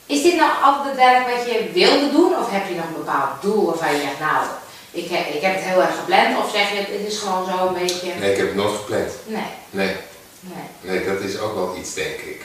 Is 0.06 0.22
dit 0.22 0.36
nou 0.36 0.52
altijd 0.64 0.86
het 0.86 0.96
werk 0.96 1.30
wat 1.30 1.46
je 1.46 1.72
wilde 1.74 2.12
doen 2.12 2.38
of 2.38 2.52
heb 2.52 2.68
je 2.68 2.76
nog 2.76 2.86
een 2.86 2.94
bepaald 2.94 3.42
doel 3.42 3.66
waarvan 3.66 3.96
je 3.96 4.02
zegt, 4.02 4.20
nou, 4.20 4.46
ik 4.96 5.10
heb, 5.10 5.28
ik 5.28 5.42
heb 5.42 5.56
het 5.56 5.64
heel 5.64 5.82
erg 5.82 5.96
gepland 5.96 6.38
of 6.38 6.52
zeg 6.52 6.70
je, 6.70 6.78
het 6.78 7.08
is 7.08 7.18
gewoon 7.18 7.46
zo 7.46 7.68
een 7.68 7.74
beetje... 7.74 8.14
Nee, 8.20 8.32
ik 8.32 8.38
heb 8.38 8.48
het 8.48 8.56
nooit 8.56 8.76
gepland. 8.76 9.12
Nee. 9.26 9.52
Nee. 9.70 9.96
Nee, 10.40 10.68
nee 10.82 11.06
dat 11.06 11.22
is 11.22 11.40
ook 11.40 11.56
wel 11.56 11.76
iets, 11.80 11.94
denk 11.94 12.18
ik. 12.20 12.42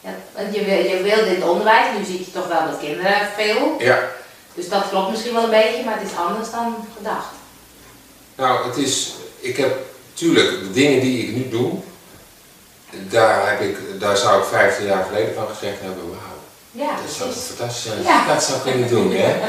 Ja, 0.00 0.14
want 0.34 0.54
je, 0.54 0.64
wil, 0.64 0.78
je 0.78 1.02
wil 1.02 1.24
dit 1.24 1.48
onderwijs, 1.48 1.86
nu 1.98 2.04
zie 2.04 2.18
je 2.18 2.32
toch 2.32 2.48
wel 2.48 2.62
met 2.62 2.78
kinderen 2.78 3.28
veel. 3.36 3.76
Ja. 3.78 4.10
Dus 4.54 4.68
dat 4.68 4.88
klopt 4.90 5.10
misschien 5.10 5.34
wel 5.34 5.44
een 5.44 5.50
beetje, 5.50 5.84
maar 5.84 5.98
het 5.98 6.10
is 6.10 6.16
anders 6.16 6.50
dan 6.50 6.88
gedacht. 6.96 7.32
Nou, 8.34 8.68
het 8.68 8.76
is, 8.76 9.14
ik 9.40 9.56
heb, 9.56 9.78
tuurlijk, 10.14 10.50
de 10.50 10.70
dingen 10.72 11.00
die 11.00 11.26
ik 11.26 11.34
nu 11.34 11.48
doe, 11.48 11.78
daar, 12.90 13.48
heb 13.50 13.60
ik, 13.60 14.00
daar 14.00 14.16
zou 14.16 14.40
ik 14.40 14.48
15 14.48 14.86
jaar 14.86 15.04
geleden 15.04 15.34
van 15.34 15.48
gezegd 15.48 15.80
hebben, 15.80 16.08
wauw 16.08 16.38
ja, 16.70 16.96
dat 17.06 17.14
zou 17.16 17.30
fantastisch 17.32 17.82
zijn. 17.82 18.02
Ja. 18.02 18.26
Dat 18.26 18.44
zou 18.44 18.68
ik 18.68 18.74
niet 18.74 18.88
doen, 18.88 19.12
hè? 19.12 19.40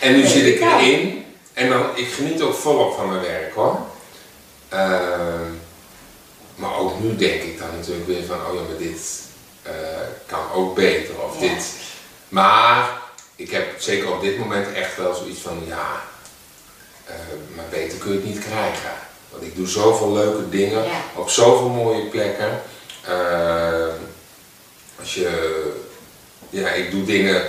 En 0.00 0.12
nu 0.12 0.26
zit 0.26 0.46
ik 0.46 0.60
erin 0.60 1.25
en 1.56 1.68
dan, 1.68 1.96
ik 1.96 2.08
geniet 2.08 2.42
ook 2.42 2.54
volop 2.54 2.94
van 2.94 3.08
mijn 3.08 3.22
werk 3.22 3.54
hoor. 3.54 3.78
Uh, 4.72 5.50
maar 6.54 6.76
ook 6.78 7.00
nu 7.00 7.16
denk 7.16 7.42
ik 7.42 7.58
dan 7.58 7.68
natuurlijk 7.76 8.06
weer 8.06 8.24
van, 8.24 8.36
oh 8.46 8.54
ja, 8.54 8.60
maar 8.60 8.78
dit 8.78 9.20
uh, 9.66 9.72
kan 10.26 10.52
ook 10.52 10.74
beter 10.74 11.22
of 11.22 11.40
ja. 11.40 11.48
dit. 11.48 11.66
Maar 12.28 12.90
ik 13.36 13.50
heb 13.50 13.80
zeker 13.80 14.12
op 14.12 14.20
dit 14.20 14.38
moment 14.38 14.72
echt 14.72 14.96
wel 14.96 15.14
zoiets 15.14 15.40
van, 15.40 15.62
ja, 15.66 16.02
uh, 17.08 17.14
maar 17.56 17.64
beter 17.70 17.98
kun 17.98 18.12
je 18.12 18.16
het 18.16 18.26
niet 18.26 18.44
krijgen. 18.44 18.92
Want 19.30 19.42
ik 19.42 19.56
doe 19.56 19.66
zoveel 19.66 20.12
leuke 20.12 20.48
dingen 20.48 20.84
ja. 20.84 21.00
op 21.14 21.30
zoveel 21.30 21.68
mooie 21.68 22.06
plekken. 22.06 22.62
Ehm, 23.06 23.96
als 24.98 25.14
je 25.14 25.62
ja, 26.50 26.68
ik 26.68 26.90
doe 26.90 27.04
dingen 27.04 27.42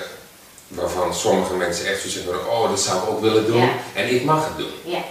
waarvan 0.67 1.13
sommige 1.13 1.53
mensen 1.53 1.85
echt 1.85 2.01
zo 2.01 2.09
zeggen, 2.09 2.51
oh 2.51 2.69
dat 2.69 2.79
zou 2.79 3.03
ik 3.03 3.09
ook 3.09 3.21
willen 3.21 3.45
doen 3.45 3.69
en 3.93 4.13
ik 4.15 4.23
mag 4.23 4.47
het 4.47 4.57
doen. 4.57 4.71
Ja. 4.83 5.03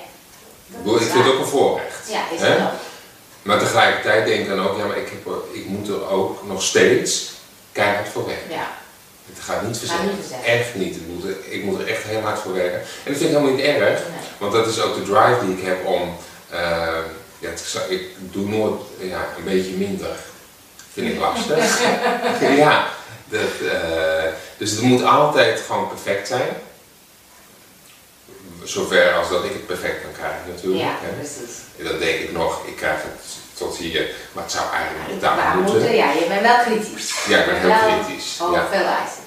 ik 1.01 1.11
vind 1.11 1.25
het 1.25 1.33
ook 1.33 1.39
een 1.39 1.47
voorrecht. 1.47 2.09
Ja, 2.11 2.21
is 2.35 2.41
het 2.41 2.59
Maar 3.43 3.59
tegelijkertijd 3.59 4.27
denk 4.27 4.41
ik 4.41 4.49
dan 4.49 4.67
ook, 4.67 4.79
ja 4.79 4.85
maar 4.85 4.97
ik, 4.97 5.09
heb, 5.09 5.33
ik 5.53 5.67
moet 5.67 5.89
er 5.89 6.09
ook 6.09 6.47
nog 6.47 6.63
steeds 6.63 7.31
keihard 7.73 8.09
voor 8.09 8.27
werken. 8.27 8.51
Ja. 8.51 8.69
Het 9.35 9.45
gaat 9.45 9.63
niet 9.63 9.79
verzetten. 9.79 10.19
Echt 10.45 10.75
niet. 10.75 10.97
Ik 10.97 11.07
moet, 11.09 11.25
er, 11.25 11.37
ik 11.49 11.65
moet 11.65 11.81
er 11.81 11.87
echt 11.87 12.03
heel 12.03 12.21
hard 12.21 12.39
voor 12.39 12.53
werken. 12.53 12.79
En 12.79 13.13
dat 13.13 13.17
vind 13.17 13.21
ik 13.21 13.37
helemaal 13.37 13.51
niet 13.51 13.65
erg, 13.65 14.01
want 14.39 14.53
dat 14.53 14.67
is 14.67 14.81
ook 14.81 14.95
de 14.95 15.03
drive 15.03 15.39
die 15.47 15.57
ik 15.57 15.65
heb 15.65 15.87
om, 15.87 16.17
uh, 16.53 16.59
ja, 17.39 17.51
ik 17.89 18.03
doe 18.19 18.49
nooit 18.49 18.81
ja, 18.99 19.27
een 19.39 19.45
beetje 19.45 19.73
minder. 19.73 20.17
Vind 20.93 21.13
ik 21.13 21.21
lastig. 21.21 21.81
ja, 22.57 22.89
dat, 23.29 23.41
uh, 23.63 23.73
dus 24.57 24.71
het 24.71 24.81
moet 24.81 25.03
altijd 25.05 25.61
gewoon 25.67 25.89
perfect 25.89 26.29
zijn. 26.29 26.49
zover 28.65 29.13
als 29.15 29.29
dat 29.29 29.45
ik 29.45 29.53
het 29.53 29.67
perfect 29.67 30.03
kan 30.03 30.13
krijgen 30.13 30.41
natuurlijk. 30.55 30.83
Ja, 30.83 30.95
hè. 31.01 31.09
precies. 31.13 31.55
En 31.79 31.85
dan 31.85 31.99
denk 31.99 32.19
ik 32.21 32.33
nog, 32.33 32.67
ik 32.67 32.77
krijg 32.77 33.03
het 33.03 33.23
tot 33.55 33.77
hier, 33.77 34.11
maar 34.33 34.43
het 34.43 34.53
zou 34.53 34.65
eigenlijk 34.73 35.13
niet 35.13 35.21
daar 35.21 35.57
moeten. 35.57 35.75
moeten, 35.75 35.95
ja, 35.97 36.13
je 36.13 36.25
bent 36.29 36.41
wel 36.41 36.59
kritisch. 36.65 37.15
Ja, 37.29 37.39
ik 37.39 37.47
ben 37.47 37.61
heel 37.61 37.69
Wel 37.69 38.05
kritisch. 38.05 38.39
Oh, 38.41 38.53
Ja. 38.53 38.67
veel 38.71 38.87
eisen. 38.87 39.25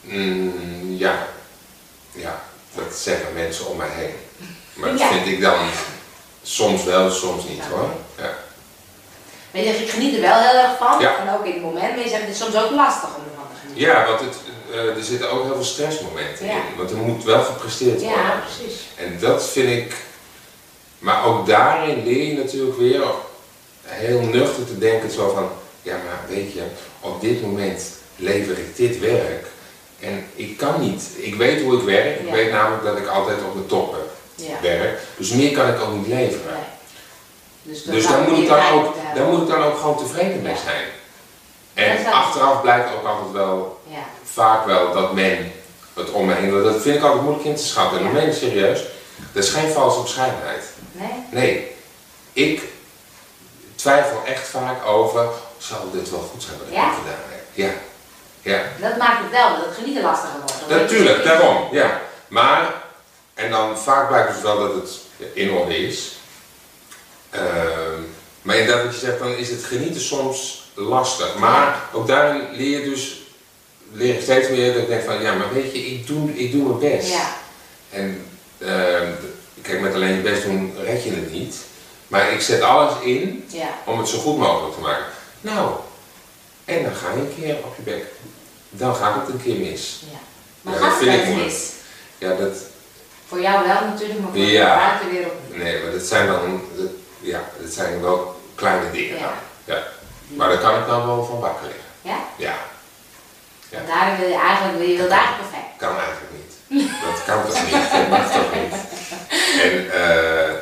Mm, 0.00 0.96
ja. 0.96 1.26
ja, 2.12 2.42
dat 2.74 2.94
zeggen 2.94 3.32
mensen 3.34 3.66
om 3.66 3.76
mij 3.76 3.88
heen. 3.90 4.14
Maar 4.74 4.90
dat 4.90 4.98
Ja. 4.98 5.08
vind 5.08 5.26
ik 5.26 5.40
dan 5.40 5.58
soms 6.42 6.84
wel, 6.84 7.10
soms 7.10 7.44
niet 7.44 7.56
Ja. 7.56 7.68
hoor. 7.68 7.90
Je, 9.64 9.82
ik 9.82 9.90
geniet 9.90 10.14
er 10.14 10.20
wel 10.20 10.38
heel 10.38 10.58
erg 10.60 10.76
van. 10.78 11.00
Ja. 11.00 11.16
En 11.18 11.34
ook 11.34 11.44
in 11.46 11.52
het 11.52 11.62
moment, 11.62 11.94
maar 11.94 12.04
je 12.04 12.08
zegt 12.10 12.20
het 12.22 12.30
is 12.30 12.38
soms 12.38 12.56
ook 12.56 12.70
lastig 12.70 13.08
om 13.16 13.22
ervan 13.30 13.48
te 13.50 13.56
genieten. 13.60 13.86
Ja, 13.92 14.06
want 14.06 14.20
het, 14.20 14.36
eh, 14.72 14.96
er 14.96 15.02
zitten 15.04 15.30
ook 15.30 15.44
heel 15.44 15.54
veel 15.54 15.64
stressmomenten 15.64 16.46
Ja. 16.46 16.52
in. 16.52 16.76
Want 16.76 16.90
er 16.90 16.96
moet 16.96 17.24
wel 17.24 17.42
gepresteerd 17.42 18.00
worden. 18.02 18.18
Ja, 18.18 18.42
precies. 18.56 18.80
En 18.96 19.18
dat 19.20 19.48
vind 19.48 19.68
ik. 19.70 19.94
Maar 20.98 21.24
ook 21.24 21.46
daarin 21.46 22.04
leer 22.04 22.26
je 22.26 22.34
natuurlijk 22.36 22.78
weer 22.78 23.02
heel 23.82 24.20
nuchter 24.20 24.66
te 24.66 24.78
denken: 24.78 25.10
zo 25.10 25.32
van, 25.34 25.48
ja, 25.82 25.92
maar 25.94 26.20
weet 26.36 26.52
je, 26.52 26.62
op 27.00 27.20
dit 27.20 27.42
moment 27.42 27.82
lever 28.16 28.58
ik 28.58 28.76
dit 28.76 28.98
werk. 29.00 29.46
En 30.00 30.26
ik 30.34 30.56
kan 30.56 30.80
niet. 30.80 31.02
Ik 31.16 31.34
weet 31.34 31.62
hoe 31.62 31.76
ik 31.78 31.82
werk. 31.84 32.20
Ik 32.20 32.30
weet 32.32 32.50
namelijk 32.52 32.84
dat 32.84 32.96
ik 32.96 33.06
altijd 33.06 33.36
op 33.42 33.54
de 33.54 33.66
top 33.66 33.96
Ja. 34.34 34.60
werk. 34.62 34.98
Dus 35.16 35.30
meer 35.30 35.52
kan 35.52 35.68
ik 35.68 35.80
ook 35.80 35.92
niet 35.96 36.06
leveren. 36.06 36.56
Dus, 37.66 37.82
Dus 37.82 38.06
daar 38.06 38.20
moet, 38.20 38.38
ik 38.38 38.48
dan 38.48 38.72
ook, 38.72 38.94
daar 39.14 39.24
moet 39.26 39.42
ik 39.42 39.48
dan 39.48 39.62
ook 39.62 39.78
gewoon 39.78 39.96
tevreden 39.98 40.42
mee 40.42 40.56
zijn. 40.64 40.84
En 41.74 42.12
achteraf 42.12 42.60
blijkt 42.60 42.94
ook 42.94 43.06
altijd 43.06 43.32
wel, 43.32 43.80
Ja. 43.86 43.96
vaak 44.24 44.66
wel, 44.66 44.92
dat 44.92 45.12
men 45.12 45.52
het 45.94 46.10
om 46.10 46.26
me 46.26 46.34
heen, 46.34 46.62
dat 46.62 46.82
vind 46.82 46.96
ik 46.96 47.02
altijd 47.02 47.22
moeilijk 47.22 47.44
in 47.46 47.54
te 47.54 47.64
schatten. 47.64 47.98
En 47.98 48.04
dat 48.04 48.12
meen 48.12 48.26
ik 48.28 48.34
serieus. 48.34 48.80
Dat 49.32 49.44
is 49.44 49.50
geen 49.50 49.70
valse 49.72 50.02
bescheidenheid. 50.02 50.64
Nee? 50.92 51.12
Nee, 51.30 51.76
ik 52.32 52.62
twijfel 53.74 54.20
echt 54.24 54.48
vaak 54.48 54.86
over, 54.86 55.28
zal 55.58 55.90
dit 55.92 56.10
wel 56.10 56.20
goed 56.32 56.42
zijn 56.42 56.58
wat 56.58 56.66
ik 56.68 56.74
Ja? 56.74 56.88
gedaan 56.92 57.20
heb? 57.28 57.44
Ja. 57.52 57.70
Ja, 58.42 58.62
Dat 58.88 58.96
maakt 58.96 59.22
het 59.22 59.30
wel, 59.30 59.56
dat 59.56 59.64
het 59.66 59.74
genieten 59.74 60.02
lastiger 60.02 60.36
wordt. 60.38 60.54
Dan 60.68 60.78
natuurlijk, 60.78 61.16
zeker- 61.16 61.30
daarom, 61.38 61.68
ja. 61.72 62.00
Maar, 62.28 62.74
en 63.34 63.50
dan 63.50 63.78
vaak 63.78 64.08
blijkt 64.08 64.32
dus 64.34 64.42
wel 64.42 64.58
dat 64.58 64.74
het 64.74 64.90
in 65.34 65.50
orde 65.50 65.76
is. 65.86 66.16
Ehm, 67.36 68.00
maar 68.42 68.56
inderdaad 68.56 68.84
wat 68.84 68.94
je 68.94 69.00
zegt, 69.06 69.18
dan 69.18 69.34
is 69.34 69.50
het 69.50 69.64
genieten 69.64 70.00
soms 70.00 70.64
lastig. 70.74 71.34
Maar 71.38 71.82
ook 71.92 72.06
daarin 72.06 72.42
leer 72.52 72.78
je 72.80 72.90
dus, 72.90 73.20
leer 73.92 74.14
ik 74.14 74.20
steeds 74.22 74.48
meer 74.48 74.72
dat 74.72 74.82
ik 74.82 74.88
denk 74.88 75.02
van, 75.04 75.22
ja 75.22 75.34
maar 75.34 75.52
weet 75.54 75.72
je, 75.72 75.86
ik 75.86 76.06
doe, 76.06 76.30
ik 76.38 76.52
doe 76.52 76.62
mijn 76.78 76.78
best. 76.96 77.08
Ja. 77.08 77.36
En 77.90 78.24
ehm, 78.58 79.10
kijk, 79.62 79.80
met 79.80 79.94
alleen 79.94 80.14
je 80.16 80.20
best 80.22 80.42
doen 80.42 80.74
red 80.84 81.04
je 81.04 81.10
het 81.10 81.32
niet. 81.32 81.56
Maar 82.08 82.32
ik 82.32 82.40
zet 82.40 82.60
alles 82.60 82.92
in 83.02 83.44
Ja. 83.48 83.68
om 83.84 83.98
het 83.98 84.08
zo 84.08 84.18
goed 84.18 84.38
mogelijk 84.38 84.74
te 84.74 84.80
maken. 84.80 85.04
Nou, 85.40 85.70
en 86.64 86.82
dan 86.82 86.94
ga 86.94 87.10
je 87.12 87.18
een 87.20 87.34
keer 87.40 87.56
op 87.64 87.74
je 87.76 87.82
bek. 87.82 88.04
Dan 88.70 88.94
gaat 88.94 89.14
het 89.20 89.28
een 89.34 89.42
keer 89.42 89.56
mis. 89.56 90.00
ja. 90.12 90.18
Maar 90.60 90.74
Ja, 90.74 90.80
gaat 90.80 90.90
dat 90.90 91.00
het 91.00 91.08
vind 91.08 91.24
moeilijk. 91.26 91.46
mis? 91.52 91.70
Ja, 92.18 92.28
dat, 92.34 92.56
Voor 93.28 93.40
jou 93.40 93.66
wel 93.66 93.80
natuurlijk, 93.88 94.20
maar 94.20 94.28
voor 94.32 94.40
de 94.40 94.76
buitenwereld 94.78 95.32
niet. 95.48 95.56
nee, 95.62 95.82
maar 95.82 95.92
dat 95.92 96.02
zijn 96.02 96.26
dan, 96.26 96.60
dat, 96.76 96.86
ja, 97.26 97.44
dat 97.60 97.72
zijn 97.72 98.00
wel 98.00 98.40
kleine 98.54 98.90
dingen. 98.90 99.18
Ja. 99.18 99.34
Ja. 99.64 99.82
Maar 100.26 100.48
daar 100.48 100.58
kan 100.58 100.78
ik 100.78 100.86
dan 100.86 101.06
wel 101.06 101.24
van 101.24 101.40
wakker 101.40 101.66
liggen. 101.66 101.84
Ja? 102.02 102.18
Ja, 102.36 102.54
Ja. 103.68 103.78
En 103.78 103.86
daarin 103.86 104.18
wil 104.18 104.28
je 104.28 104.38
eigenlijk, 104.38 104.78
wil 104.78 104.88
je 104.88 104.96
wil 104.96 105.08
eigenlijk 105.08 105.50
perfect. 105.50 105.76
kan 105.76 105.96
eigenlijk 105.98 106.32
niet. 106.32 106.88
Dat 107.04 107.24
kan 107.24 107.46
toch 107.46 107.64
niet? 107.64 107.90
Dat 107.90 108.08
mag 108.08 108.32
toch 108.32 108.54
niet? 108.54 108.74
En, 109.62 109.90
eh, 109.92 110.54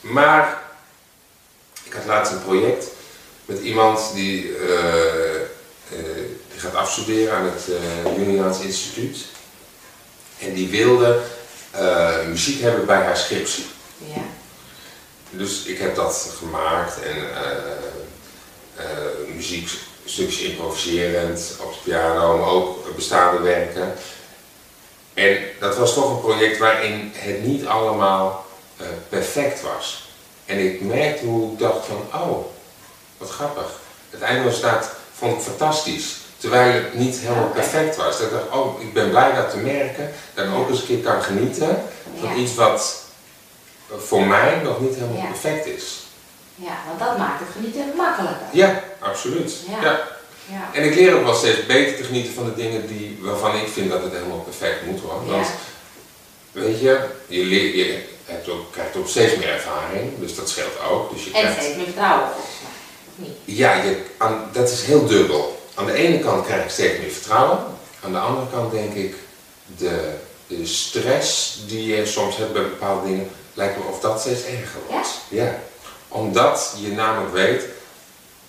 maar 0.00 0.58
ik 1.82 1.92
had 1.92 2.04
laatst 2.04 2.32
een 2.32 2.42
project 2.42 2.86
met 3.44 3.58
iemand 3.60 4.10
die, 4.14 4.56
eh, 4.56 5.34
eh, 5.36 5.42
die 6.50 6.60
gaat 6.60 6.74
afstuderen 6.74 7.36
aan 7.36 7.44
het 7.44 7.64
Juniaans 8.16 8.60
Instituut. 8.60 9.24
En 10.38 10.54
die 10.54 10.68
wilde 10.68 11.20
muziek 12.28 12.60
hebben 12.60 12.86
bij 12.86 13.02
haar 13.02 13.16
scriptie. 13.16 13.66
Ja. 13.98 14.22
Dus 15.30 15.62
ik 15.62 15.78
heb 15.78 15.94
dat 15.94 16.34
gemaakt 16.38 17.02
en 17.02 17.16
eh 17.34 17.86
eh, 18.76 19.34
muziekstukjes 19.34 20.38
improviserend 20.38 21.56
op 21.62 21.72
de 21.72 21.78
piano, 21.84 22.38
maar 22.38 22.48
ook 22.48 22.94
bestaande 22.94 23.42
werken. 23.42 23.94
En 25.14 25.38
dat 25.60 25.76
was 25.76 25.94
toch 25.94 26.10
een 26.10 26.20
project 26.20 26.58
waarin 26.58 27.12
het 27.14 27.42
niet 27.42 27.66
allemaal 27.66 28.46
eh, 28.76 28.86
perfect 29.08 29.62
was. 29.62 30.10
En 30.44 30.58
ik 30.58 30.80
merkte 30.80 31.24
hoe 31.24 31.52
ik 31.52 31.58
dacht 31.58 31.86
van, 31.86 32.20
oh, 32.20 32.44
wat 33.18 33.30
grappig. 33.30 33.80
Het 34.10 34.20
eindresultaat 34.20 34.90
vond 35.12 35.36
ik 35.36 35.42
fantastisch. 35.42 36.16
Terwijl 36.36 36.72
het 36.72 36.94
niet 36.94 37.16
helemaal 37.16 37.50
perfect 37.50 37.96
was. 37.96 38.18
Dat 38.18 38.26
ik 38.26 38.32
dacht, 38.32 38.50
oh, 38.50 38.80
ik 38.80 38.92
ben 38.92 39.10
blij 39.10 39.34
dat 39.34 39.50
te 39.50 39.56
merken. 39.56 40.12
Dat 40.34 40.44
ik 40.44 40.54
ook 40.54 40.68
eens 40.68 40.80
een 40.80 40.86
keer 40.86 40.98
kan 41.00 41.22
genieten 41.22 41.82
van 42.20 42.36
iets 42.36 42.54
wat 42.54 43.04
voor 43.96 44.26
mij 44.26 44.60
nog 44.64 44.80
niet 44.80 44.94
helemaal 44.94 45.16
Ja. 45.22 45.26
perfect 45.26 45.66
is. 45.66 46.06
ja, 46.54 46.78
want 46.86 46.98
dat 46.98 47.18
maakt 47.18 47.40
het 47.40 47.48
genieten 47.56 47.92
makkelijker. 47.96 48.46
Ja, 48.52 48.82
absoluut. 48.98 49.52
Ja. 49.70 49.82
Ja. 49.82 50.00
Ja. 50.50 50.70
En 50.72 50.84
ik 50.84 50.94
leer 50.94 51.14
ook 51.14 51.24
wel 51.24 51.34
steeds 51.34 51.66
beter 51.66 51.96
te 51.96 52.04
genieten 52.04 52.32
van 52.34 52.44
de 52.44 52.54
dingen 52.54 52.86
die, 52.86 53.18
waarvan 53.20 53.54
ik 53.56 53.68
vind 53.68 53.90
dat 53.90 54.02
het 54.02 54.12
helemaal 54.12 54.38
perfect 54.40 54.86
moet. 54.86 55.00
Ja. 55.00 55.30
Want 55.30 55.46
weet 56.52 56.80
je, 56.80 57.00
je, 57.26 57.44
leert, 57.44 57.74
je 57.74 58.02
hebt 58.24 58.48
ook, 58.48 58.72
krijgt 58.72 58.96
ook 58.96 59.08
steeds 59.08 59.36
meer 59.36 59.48
ervaring, 59.48 60.12
dus 60.18 60.34
dat 60.36 60.48
scheelt 60.48 60.80
ook. 60.90 61.12
Dus 61.14 61.24
je 61.24 61.32
En 61.32 61.40
krijgt, 61.40 61.60
steeds 61.62 61.76
meer 61.76 61.84
vertrouwen 61.84 62.28
niet? 63.14 63.32
ja, 63.44 63.74
je, 63.74 64.02
aan, 64.16 64.48
dat 64.52 64.70
is 64.70 64.82
heel 64.82 65.06
dubbel. 65.06 65.60
Aan 65.74 65.86
de 65.86 65.92
ene 65.92 66.18
kant 66.18 66.46
krijg 66.46 66.64
ik 66.64 66.70
steeds 66.70 66.98
meer 66.98 67.10
vertrouwen, 67.10 67.58
aan 68.04 68.12
de 68.12 68.18
andere 68.18 68.46
kant 68.52 68.70
denk 68.72 68.94
ik, 68.94 69.14
de, 69.76 70.10
de 70.46 70.66
stress 70.66 71.58
die 71.66 71.86
je 71.96 72.06
soms 72.06 72.36
hebt 72.36 72.52
bij 72.52 72.62
bepaalde 72.62 73.06
dingen, 73.06 73.30
lijkt 73.56 73.76
me 73.78 73.84
of 73.84 74.00
dat 74.00 74.20
steeds 74.20 74.42
erger 74.44 74.80
wordt. 74.90 75.08
Ja. 75.28 75.58
Omdat 76.08 76.74
je 76.78 76.88
namelijk 76.92 77.32
weet 77.32 77.64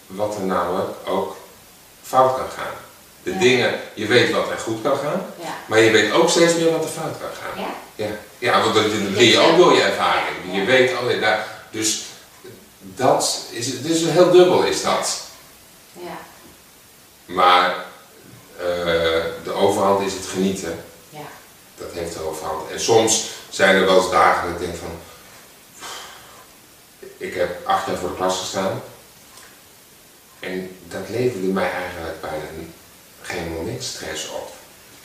wat 0.08 0.36
er 0.36 0.42
namelijk 0.42 0.90
ook 1.06 1.36
fout 2.04 2.36
kan 2.38 2.50
gaan. 2.58 2.74
De 3.24 3.32
Ja. 3.34 3.40
dingen, 3.40 3.80
je 3.94 4.06
weet 4.06 4.32
wat 4.32 4.50
er 4.50 4.58
goed 4.58 4.82
kan 4.82 4.98
gaan, 4.98 5.26
Ja. 5.40 5.56
maar 5.68 5.80
je 5.80 5.92
weet 5.92 6.12
ook 6.12 6.30
steeds 6.30 6.54
meer 6.56 6.72
wat 6.72 6.84
er 6.84 6.90
fout 6.90 7.16
kan 7.20 7.30
gaan. 7.42 7.64
Ja? 7.64 7.70
Ja, 8.06 8.12
ja 8.40 8.62
want 8.62 8.74
dat 8.76 8.86
leer 8.86 9.32
je 9.32 9.40
ook 9.40 9.58
door 9.58 9.74
je 9.74 9.82
ervaring. 9.82 10.36
Je 10.52 10.64
weet, 10.64 10.90
ja, 10.90 11.20
daar, 11.20 11.48
dus 11.72 12.04
dat 12.80 13.40
is, 13.52 13.82
dus 13.82 14.02
heel 14.04 14.32
dubbel 14.32 14.64
is 14.64 14.82
dat. 14.84 15.22
Ja. 15.94 16.18
Maar 17.26 17.70
eh, 18.58 18.66
de 19.44 19.52
overhand 19.54 20.06
is 20.06 20.14
het 20.14 20.26
genieten. 20.26 20.84
Ja. 21.10 21.20
Dat 21.78 21.88
heeft 21.94 22.14
de 22.14 22.22
overhand. 22.28 22.72
En 22.72 22.80
soms 22.80 23.26
zijn 23.50 23.76
er 23.76 23.86
wel 23.86 23.98
eens 24.02 24.12
dagen 24.12 24.52
dat 24.52 24.62
ik 24.62 24.68
denk 24.68 24.80
van... 24.80 24.92
Ik 27.18 27.34
heb 27.34 27.68
acht 27.68 27.88
jaar 27.88 27.96
voor 27.98 28.10
de 28.10 28.16
klas 28.16 28.40
gestaan. 28.40 28.82
En 30.40 30.78
dat 30.88 31.10
leverde 31.10 31.48
mij 31.48 31.72
eigenlijk 31.72 32.22
bijna 32.22 32.46
geen 33.22 33.54
moment 33.54 33.84
stress 33.84 34.30
op. 34.30 34.52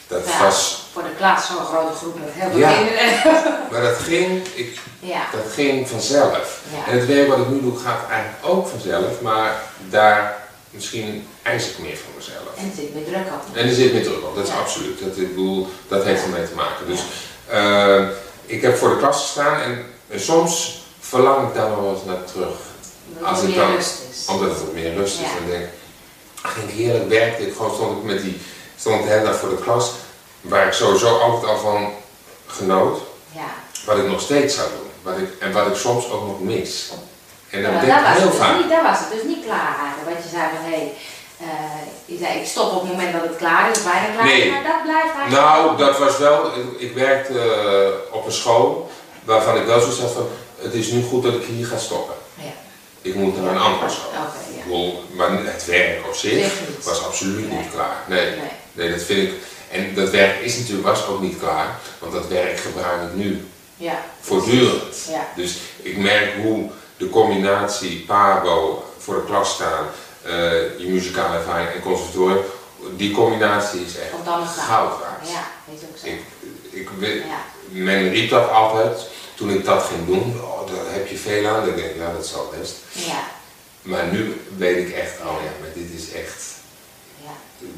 Dat 0.07 0.27
Ja. 0.29 0.39
was... 0.43 0.83
Voor 0.93 1.03
de 1.03 1.15
klas 1.17 1.47
zo'n 1.47 1.65
grote 1.65 1.95
groep 1.95 2.19
met 2.21 2.29
heel 2.33 2.51
veel 2.51 2.59
Ja. 2.59 2.73
kinderen. 2.77 3.31
Maar 3.71 3.83
dat 3.83 3.99
ging, 3.99 4.47
ik, 4.55 4.79
Ja. 5.01 5.23
dat 5.33 5.53
ging 5.53 5.89
vanzelf. 5.89 6.61
En 6.87 6.99
het 6.99 7.07
werk 7.07 7.29
wat 7.29 7.39
ik 7.39 7.49
nu 7.49 7.61
doe 7.61 7.79
gaat 7.79 8.09
eigenlijk 8.11 8.47
ook 8.47 8.67
vanzelf. 8.69 9.21
Maar 9.21 9.63
daar 9.91 10.37
misschien 10.71 11.29
eis 11.43 11.69
ik 11.69 11.79
meer 11.79 11.97
van 11.97 12.13
mezelf. 12.17 12.57
En 12.57 12.65
het 12.65 12.75
zit 12.77 12.95
meer 12.95 13.05
druk 13.05 13.27
op. 13.27 13.57
En 13.57 13.69
er 13.69 13.75
zit 13.75 13.93
meer 13.93 14.03
druk 14.03 14.25
op, 14.25 14.35
dat 14.35 14.47
is 14.47 14.53
absoluut. 14.55 14.99
Dat, 15.01 15.17
ik 15.17 15.29
bedoel, 15.29 15.69
dat 15.89 16.05
heeft 16.05 16.23
ermee 16.23 16.49
te 16.49 16.55
maken. 16.55 16.87
Dus 16.87 17.01
eh, 17.49 18.05
ik 18.53 18.63
heb 18.63 18.77
voor 18.77 18.89
de 18.89 18.97
klas 18.97 19.21
gestaan 19.21 19.61
en, 19.61 19.87
en 20.09 20.21
soms 20.21 20.83
verlang 21.01 21.49
ik 21.49 21.55
daar 21.55 21.69
nog 21.69 21.81
wel 21.81 21.95
eens 21.95 22.05
naar 22.05 22.25
terug. 22.25 22.57
Dat 23.19 23.29
Als 23.29 23.43
ik 23.43 23.55
dan-. 23.55 23.79
Omdat 24.27 24.49
het 24.49 24.59
wat 24.59 24.73
meer 24.73 24.95
rust 24.95 25.15
is. 25.15 25.21
Ja. 25.21 25.37
En 25.37 25.51
denk, 25.51 25.69
ach, 26.43 26.57
ik 26.57 26.71
heerlijk 26.71 27.09
werkte 27.09 27.47
ik. 27.47 27.57
Gewoon 27.57 27.75
stond 27.75 27.99
ik 27.99 28.05
met 28.05 28.23
die, 28.23 28.41
stond 28.77 29.03
de 29.03 29.09
hele 29.09 29.25
dag 29.25 29.37
voor 29.37 29.49
de 29.49 29.63
klas. 29.63 29.93
Waar 30.41 30.67
ik 30.67 30.73
sowieso 30.73 31.19
altijd 31.19 31.53
al 31.53 31.59
van 31.59 31.93
genoot. 32.47 33.01
Ja. 33.33 33.51
Wat 33.87 33.97
ik 33.97 34.07
nog 34.07 34.21
steeds 34.21 34.55
zou 34.55 34.69
doen. 34.69 34.91
Wat 35.03 35.19
ik, 35.19 35.41
en 35.41 35.53
wat 35.53 35.67
ik 35.67 35.75
soms 35.75 36.11
ook 36.11 36.27
nog 36.27 36.41
mis. 36.41 36.93
En 37.51 37.63
dan 37.63 37.73
maar 37.73 37.85
denk 37.85 37.99
ik 37.99 38.07
heel 38.07 38.31
dus 38.31 38.39
vaak. 38.39 38.59
niet, 38.59 38.69
daar 38.69 38.83
was 38.83 38.99
het 38.99 39.11
dus 39.11 39.23
niet 39.23 39.45
klaar 39.45 39.77
eigenlijk. 39.79 40.11
Want 40.11 40.25
je 40.25 40.31
zei 40.37 40.49
van, 40.55 40.65
hé, 40.65 40.77
hey, 40.77 40.93
je 42.05 42.17
zei 42.19 42.39
ik 42.39 42.47
stop 42.47 42.73
op 42.73 42.81
het 42.81 42.91
moment 42.91 43.13
dat 43.13 43.23
het 43.23 43.37
klaar 43.37 43.71
is, 43.71 43.83
bijna 43.83 44.07
klaar 44.15 44.25
Nee. 44.25 44.51
maar 44.51 44.63
dat 44.63 44.83
blijft 44.83 45.15
eigenlijk... 45.17 45.31
Nou, 45.31 45.77
dat 45.77 45.99
was 45.99 46.19
wel. 46.19 46.47
Ik, 46.47 46.81
ik 46.81 46.95
werkte 46.95 47.39
eh, 47.41 48.15
op 48.17 48.27
een 48.27 48.33
school 48.33 48.91
waarvan 49.25 49.57
ik 49.57 49.65
wel 49.67 49.81
zo 49.81 50.01
had 50.03 50.13
van. 50.13 50.29
Het 50.59 50.75
is 50.75 50.91
nu 50.91 51.03
goed 51.03 51.23
dat 51.23 51.35
ik 51.35 51.45
hier 51.45 51.67
ga 51.67 51.79
stoppen. 51.79 52.15
Ja. 52.35 52.53
Ik 53.03 53.15
moet 53.15 53.43
naar 53.43 53.51
een 53.53 53.61
andere 53.61 53.91
school. 53.91 54.11
Oké, 54.11 54.75
ja. 54.75 54.93
maar 55.17 55.45
het 55.45 55.65
werk 55.65 56.07
op 56.07 56.15
zich 56.15 56.53
was 56.85 57.05
absoluut 57.05 57.49
Nee. 57.49 57.59
niet 57.59 57.71
klaar. 57.75 57.97
Nee, 58.07 58.27
Nee. 58.31 58.39
nee, 58.73 58.91
dat 58.91 59.03
vind 59.03 59.29
ik. 59.29 59.35
En 59.71 59.95
dat 59.95 60.11
werk 60.11 60.41
is 60.41 60.59
natuurlijk 60.59 60.87
was 60.87 61.07
ook 61.07 61.21
niet 61.21 61.39
klaar, 61.39 61.79
want 61.99 62.13
dat 62.13 62.27
werk 62.29 62.59
gebruik 62.61 63.03
ik 63.03 63.15
nu 63.15 63.47
Ja. 63.77 64.05
Voortdurend. 64.21 65.07
Ja. 65.11 65.27
Dus 65.37 65.57
ik 65.83 65.97
merk 65.97 66.35
hoe 66.43 66.71
de 66.97 67.11
combinatie 67.11 68.05
Pabo 68.07 68.85
voor 68.99 69.15
de 69.15 69.25
klas 69.25 69.51
staan, 69.51 69.85
eh, 69.85 69.87
je 70.79 70.87
muzikale 70.89 71.37
ervaring 71.37 71.69
en 71.71 71.81
conservatorium, 71.83 72.43
die 72.97 73.15
combinatie 73.15 73.85
is 73.85 73.97
echt 73.97 74.11
goud 74.59 75.01
waard. 75.01 75.29
Ja, 75.29 75.45
weet 75.65 75.83
ook 75.91 75.97
zo. 75.99 76.07
Ik, 76.07 76.21
ik, 76.71 76.89
Ja. 77.27 77.45
men 77.69 78.09
riep 78.11 78.31
dat 78.31 78.51
altijd, 78.51 79.07
toen 79.35 79.51
ik 79.51 79.65
dat 79.65 79.83
ging 79.83 80.07
doen, 80.07 80.41
oh, 80.43 80.67
daar 80.67 80.93
heb 80.93 81.09
je 81.09 81.17
veel 81.17 81.47
aan. 81.47 81.67
Dan 81.67 81.75
denk 81.77 81.91
ik, 81.91 81.97
ja 81.97 82.13
dat 82.13 82.27
zal 82.27 82.53
best. 82.59 82.75
Ja. 82.93 83.21
Maar 83.83 84.05
nu 84.07 84.41
weet 84.57 84.89
ik 84.89 84.95
echt, 84.95 85.13
oh 85.21 85.37
ja, 85.45 85.51
maar 85.61 85.69
dit 85.75 85.91
is 86.01 86.13
echt, 86.13 86.43
Ja. 87.25 87.31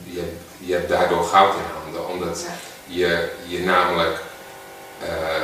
je, 0.04 0.18
hebt- 0.18 0.40
je 0.58 0.72
hebt 0.72 0.88
daardoor 0.88 1.24
goud 1.24 1.54
in 1.54 1.60
handen. 1.82 2.08
Omdat 2.08 2.44
Ja. 2.46 2.54
je, 2.86 3.30
je 3.46 3.58
namelijk 3.58 4.20
eh, 5.02 5.42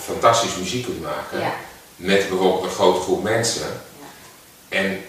fantastisch 0.00 0.56
muziek 0.56 0.84
kunt 0.84 1.02
maken. 1.02 1.52
Met 1.96 2.28
bijvoorbeeld 2.28 2.62
een 2.64 2.70
grote 2.70 3.00
groep 3.00 3.22
mensen. 3.22 3.80
En 4.68 5.04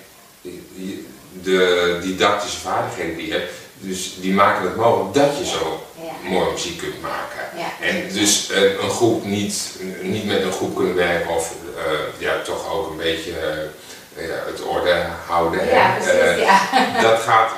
de 1.43 1.97
didactische 2.02 2.58
vaardigheden 2.60 3.15
die 3.17 3.28
je 3.28 3.34
hebt, 3.34 3.54
dus 3.78 4.15
die 4.21 4.34
maken 4.34 4.63
het 4.63 4.75
mogelijk 4.75 5.13
dat 5.13 5.38
je 5.38 5.45
zo 5.45 5.84
Ja. 5.95 6.30
mooie 6.30 6.52
muziek 6.52 6.78
kunt 6.78 7.02
maken. 7.02 7.43
Ja. 7.58 7.86
En 7.88 8.13
dus 8.13 8.49
eh, 8.52 8.62
een 8.82 8.89
groep 8.89 9.25
niet, 9.25 9.69
niet 10.02 10.25
met 10.25 10.41
een 10.43 10.52
groep 10.52 10.75
kunnen 10.75 10.95
werken 10.95 11.30
of 11.36 11.54
eh, 11.78 11.91
ja, 12.17 12.41
toch 12.41 12.71
ook 12.73 12.89
een 12.89 12.97
beetje 12.97 13.32
eh, 13.32 14.28
ja, 14.28 14.43
het 14.45 14.62
orde 14.63 15.06
houden. 15.28 15.67
Ja, 15.67 15.95
precies. 15.97 16.47
Dat 17.10 17.19
gaat 17.19 17.52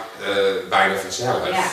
bijna 0.70 0.96
vanzelf. 0.96 1.48
Ja. 1.48 1.64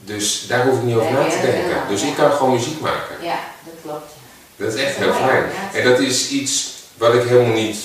Dus 0.00 0.46
daar 0.46 0.64
hoef 0.66 0.76
ik 0.76 0.82
niet 0.82 0.96
over 0.96 1.12
na 1.12 1.28
te 1.28 1.40
denken. 1.40 1.82
Dus 1.88 2.02
ik 2.02 2.14
kan 2.16 2.32
gewoon 2.32 2.52
muziek 2.52 2.80
maken. 2.80 3.16
ja, 3.20 3.38
dat 3.64 3.74
klopt. 3.82 4.12
Dat 4.56 4.74
is 4.74 4.82
echt 4.82 4.96
heel 4.96 5.12
mooi, 5.12 5.20
fijn. 5.20 5.44
En 5.72 5.84
dat 5.90 5.98
is 5.98 6.28
iets 6.28 6.72
wat 6.96 7.14
ik 7.14 7.22
helemaal 7.22 7.52
niet 7.52 7.76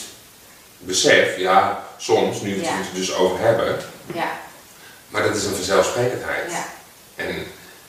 besef. 0.77 1.37
Ja, 1.37 1.83
soms, 1.99 2.41
nu 2.41 2.55
we 2.55 2.61
Ja. 2.61 2.67
het 2.71 2.87
er 2.87 2.93
dus 2.93 3.15
over 3.15 3.39
hebben. 3.39 3.77
Ja. 4.13 4.29
Maar 5.09 5.23
dat 5.23 5.35
is 5.35 5.45
een 5.45 5.55
vanzelfsprekendheid. 5.55 6.51
Ja. 6.51 6.65
En, 7.15 7.35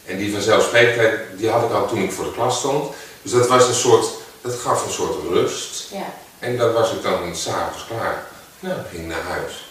en 0.07 0.16
die 0.18 0.33
vanzelfsprekendheid, 0.33 1.18
die 1.37 1.51
had 1.51 1.62
ik 1.64 1.73
al 1.73 1.88
toen 1.88 2.03
ik 2.03 2.12
voor 2.12 2.25
de 2.25 2.33
klas 2.33 2.59
stond. 2.59 2.94
Dus 3.23 3.33
dat 3.33 3.49
was 3.49 3.66
een 3.68 3.75
soort, 3.75 4.07
dat 4.40 4.55
gaf 4.55 4.85
een 4.87 4.92
soort 4.92 5.14
rust. 5.31 5.88
Ja. 5.92 6.07
En 6.38 6.57
dan 6.57 6.73
was 6.73 6.92
ik 6.92 7.03
dan 7.03 7.37
s'avonds 7.37 7.87
klaar. 7.88 8.23
Nou, 8.61 8.75
dan 8.75 8.85
ging 8.90 9.03
ik 9.03 9.09
naar 9.09 9.23
huis. 9.37 9.68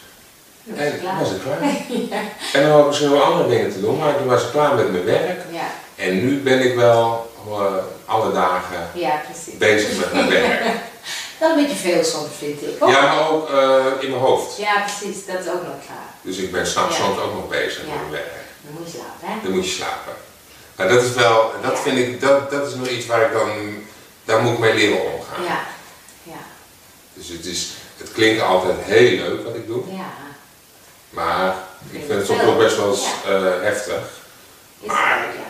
En 0.75 0.99
klaar. 0.99 1.19
was 1.19 1.31
ik 1.31 1.41
klaar. 1.41 1.59
En 2.53 2.61
dan 2.61 2.71
had 2.71 2.79
ik 2.81 2.87
misschien 2.87 3.11
wel 3.11 3.23
andere 3.23 3.49
dingen 3.49 3.71
te 3.71 3.81
doen, 3.81 3.97
maar 3.97 4.17
toen 4.17 4.27
was 4.27 4.43
ik 4.43 4.51
klaar 4.51 4.75
met 4.75 4.91
mijn 4.91 5.05
werk. 5.05 5.39
Ja. 5.51 5.67
En 5.95 6.25
nu 6.25 6.39
ben 6.41 6.59
ik 6.59 6.75
wel 6.75 7.31
eh, 7.47 7.73
alle 8.05 8.33
dagen 8.33 8.89
Ja, 8.93 9.21
precies. 9.31 9.57
bezig 9.57 9.97
met 9.97 10.13
mijn 10.13 10.29
werk. 10.29 10.61
Wel 11.39 11.49
een 11.49 11.55
beetje 11.65 11.75
veel 11.89 12.03
soms, 12.03 12.29
vind 12.37 12.61
ik. 12.61 12.75
hoor. 12.79 12.89
Ja, 12.89 13.01
maar 13.01 13.29
ook 13.29 13.49
eh, 13.49 13.85
in 13.99 14.09
mijn 14.09 14.21
hoofd. 14.21 14.57
Ja, 14.57 14.81
precies. 14.81 15.25
Dat 15.25 15.39
is 15.39 15.47
ook 15.51 15.63
nog 15.63 15.75
klaar. 15.85 16.09
Dus 16.21 16.37
ik 16.37 16.51
ben 16.51 16.67
s'nachts 16.67 16.97
Ja. 16.97 17.03
soms 17.03 17.19
ook 17.19 17.33
nog 17.33 17.47
bezig 17.47 17.81
Ja. 17.81 17.87
met 17.87 17.99
mijn 17.99 18.11
werk. 18.11 18.33
Dan 18.61 18.73
moet 18.73 18.91
je 18.91 18.97
slapen, 18.97 19.27
hè? 19.27 19.33
Dan 19.43 19.51
moet 19.51 19.65
je 19.65 19.71
slapen. 19.75 20.13
Maar 20.75 20.87
dat 20.87 21.03
is 21.03 21.13
wel, 21.13 21.51
dat 21.61 21.71
Ja. 21.71 21.77
vind 21.77 21.97
ik, 21.97 22.21
dat, 22.21 22.51
dat 22.51 22.67
is 22.67 22.73
nog 22.75 22.87
iets 22.87 23.05
waar 23.05 23.21
ik 23.25 23.33
dan, 23.33 23.49
daar 24.25 24.41
moet 24.41 24.53
ik 24.53 24.59
mee 24.59 24.73
leren 24.73 25.01
omgaan. 25.13 25.43
Ja. 25.43 25.59
Ja. 26.23 26.39
Dus 27.13 27.27
het 27.27 27.45
is, 27.45 27.67
het 27.97 28.11
klinkt 28.11 28.41
altijd 28.41 28.75
heel 28.81 29.17
leuk 29.17 29.43
wat 29.43 29.55
ik 29.55 29.67
doe, 29.67 29.83
Ja. 29.91 30.09
maar 31.09 31.55
ik 31.91 32.03
vind 32.07 32.19
het 32.19 32.25
soms 32.27 32.43
ook 32.43 32.57
best 32.57 32.75
wel 32.77 32.89
eens 32.89 33.05
eh, 33.25 33.41
heftig. 33.61 34.01
Is 34.81 34.87
Maar- 34.87 35.19
het, 35.27 35.35
ja. 35.35 35.48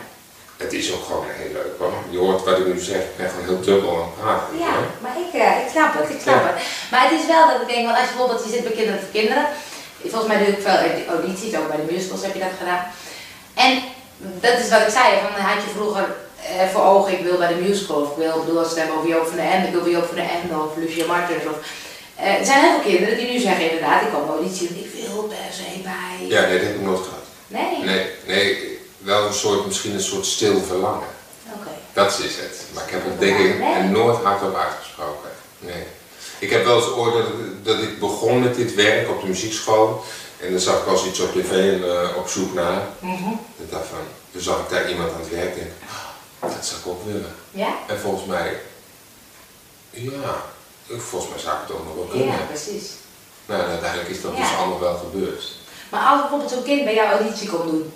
Het 0.64 0.72
is 0.72 0.86
ook 0.94 1.04
gewoon 1.08 1.26
heel 1.40 1.52
leuk 1.58 1.74
hoor. 1.78 1.92
Je 2.14 2.18
hoort 2.24 2.44
wat 2.44 2.58
ik 2.58 2.66
nu 2.66 2.78
zeg, 2.92 3.02
ik 3.12 3.16
ben 3.20 3.30
gewoon 3.30 3.46
heel 3.50 3.60
dubbel 3.68 3.90
aan 3.96 4.08
het 4.10 4.16
praten. 4.20 4.58
Ja, 4.64 4.72
hoor. 4.78 4.90
maar 5.04 5.16
ik, 5.26 5.32
eh, 5.44 5.62
ik 5.64 5.68
snap 5.74 5.90
het, 5.98 6.08
ik 6.16 6.20
snap 6.26 6.40
Ja. 6.44 6.46
het. 6.50 6.56
Maar 6.90 7.02
het 7.06 7.14
is 7.20 7.26
wel 7.34 7.44
dat 7.52 7.60
ik 7.64 7.68
denk, 7.74 7.84
want 7.86 7.96
als 7.98 8.06
je 8.08 8.12
bijvoorbeeld, 8.14 8.44
je 8.46 8.54
zit 8.54 8.64
bij 8.68 8.76
Kinderen 8.78 9.00
voor 9.02 9.14
Kinderen, 9.18 9.44
volgens 10.12 10.30
mij 10.30 10.38
doe 10.40 10.52
ik 10.54 10.64
veel 10.66 10.80
audities, 11.16 11.52
ook 11.58 11.68
bij 11.72 11.80
de 11.82 11.92
musicals 11.94 12.22
heb 12.26 12.34
je 12.36 12.44
dat 12.46 12.58
gedaan. 12.62 12.82
En 13.66 13.72
dat 14.44 14.56
is 14.62 14.68
wat 14.74 14.84
ik 14.86 14.96
zei, 14.98 15.08
van 15.22 15.32
had 15.50 15.62
je 15.66 15.76
vroeger 15.78 16.06
eh, 16.50 16.68
voor 16.72 16.84
ogen, 16.94 17.12
ik 17.18 17.24
wil 17.28 17.38
bij 17.42 17.52
de 17.54 17.62
musical, 17.68 17.96
of 18.04 18.10
ik 18.14 18.20
wil, 18.24 18.34
ik 18.38 18.44
bedoel 18.44 18.62
als 18.62 18.68
we 18.68 18.74
het 18.74 18.80
hebben 18.82 18.96
over 18.98 19.10
Joop 19.14 19.26
van 19.32 19.40
den 19.40 19.50
Ende, 19.54 19.66
ik 19.70 19.74
wil 19.76 19.86
bij 19.86 19.94
Joop 19.96 20.08
van 20.12 20.20
den 20.22 20.30
Ende, 20.36 20.54
of 20.64 20.70
Lucia 20.82 21.06
Martens, 21.12 21.44
of... 21.52 21.56
eh, 22.24 22.40
er 22.40 22.46
zijn 22.50 22.60
heel 22.64 22.74
veel 22.76 22.86
kinderen 22.90 23.16
die 23.18 23.28
nu 23.32 23.38
zeggen 23.48 23.64
inderdaad, 23.70 24.02
ik 24.06 24.10
kom 24.12 24.24
bij 24.26 24.34
auditie, 24.38 24.68
ik 24.84 24.90
wil 24.98 25.22
per 25.32 25.50
se 25.58 25.68
bij... 25.90 26.12
Ja, 26.34 26.40
nee, 26.46 26.58
dat 26.58 26.66
heb 26.68 26.76
ik 26.80 26.86
nooit 26.88 27.04
gehad. 27.08 27.26
Nee? 27.56 27.72
Nee, 27.90 28.04
nee, 28.32 28.78
wel 29.02 29.26
een 29.26 29.34
soort, 29.34 29.66
misschien 29.66 29.92
een 29.94 30.00
soort 30.00 30.26
stil 30.26 30.60
verlangen. 30.62 31.08
Oké. 31.54 31.70
Dat 31.92 32.18
is 32.18 32.36
het. 32.36 32.60
Maar 32.74 32.84
ik 32.84 32.90
heb 32.90 33.04
het 33.04 33.20
denk 33.20 33.38
ik 33.38 33.58
Nee. 33.58 33.82
nooit 33.82 34.16
hardop 34.22 34.54
uitgesproken. 34.56 35.30
Nee. 35.58 35.84
Ik 36.38 36.50
heb 36.50 36.64
wel 36.64 36.76
eens 36.76 36.90
ooit 36.90 37.12
dat, 37.14 37.26
ik- 37.26 37.64
dat 37.64 37.78
ik 37.82 37.98
begon 37.98 38.42
met 38.42 38.54
dit 38.54 38.74
werk 38.74 39.08
op 39.08 39.20
de 39.20 39.26
muziekschool. 39.26 40.04
En 40.38 40.50
dan 40.50 40.60
zag 40.60 40.80
ik 40.80 40.86
eens 40.86 41.04
iets 41.04 41.20
op 41.20 41.32
tv 41.32 41.50
en 41.50 41.90
eh, 42.02 42.16
op 42.16 42.28
zoek 42.28 42.54
naar. 42.54 42.82
Ik 43.56 43.70
dacht 43.70 43.86
van, 43.86 43.98
toen 44.32 44.40
zag 44.42 44.58
ik 44.60 44.68
daar 44.68 44.90
iemand 44.90 45.12
aan 45.12 45.20
het 45.20 45.30
werk 45.30 45.48
en 45.50 45.54
denk, 45.58 45.70
"Ah, 46.38 46.50
dat 46.56 46.66
zou 46.66 46.80
ik 46.80 46.86
ook 46.86 47.04
willen. 47.06 47.34
Ja? 47.50 47.74
En 47.86 47.98
volgens 48.00 48.24
mij, 48.24 48.60
ja, 49.90 50.42
volgens 50.88 51.30
mij 51.32 51.40
zou 51.40 51.54
ik 51.56 51.62
het 51.66 51.76
ook 51.76 51.84
nog 51.84 51.94
wel 51.94 52.04
kunnen. 52.04 52.26
Ja, 52.26 52.42
precies. 52.48 52.84
Nou, 53.46 53.62
uiteindelijk 53.62 54.08
is 54.10 54.22
dat 54.22 54.32
Ja. 54.36 54.40
dus 54.40 54.56
allemaal 54.58 54.80
wel 54.80 54.96
gebeurd. 54.96 55.42
Maar 55.90 56.06
als 56.06 56.20
bijvoorbeeld 56.20 56.50
zo'n 56.50 56.62
kind 56.62 56.84
bij 56.84 56.94
jouw 56.94 57.10
auditie 57.18 57.48
komt 57.48 57.70
doen 57.70 57.92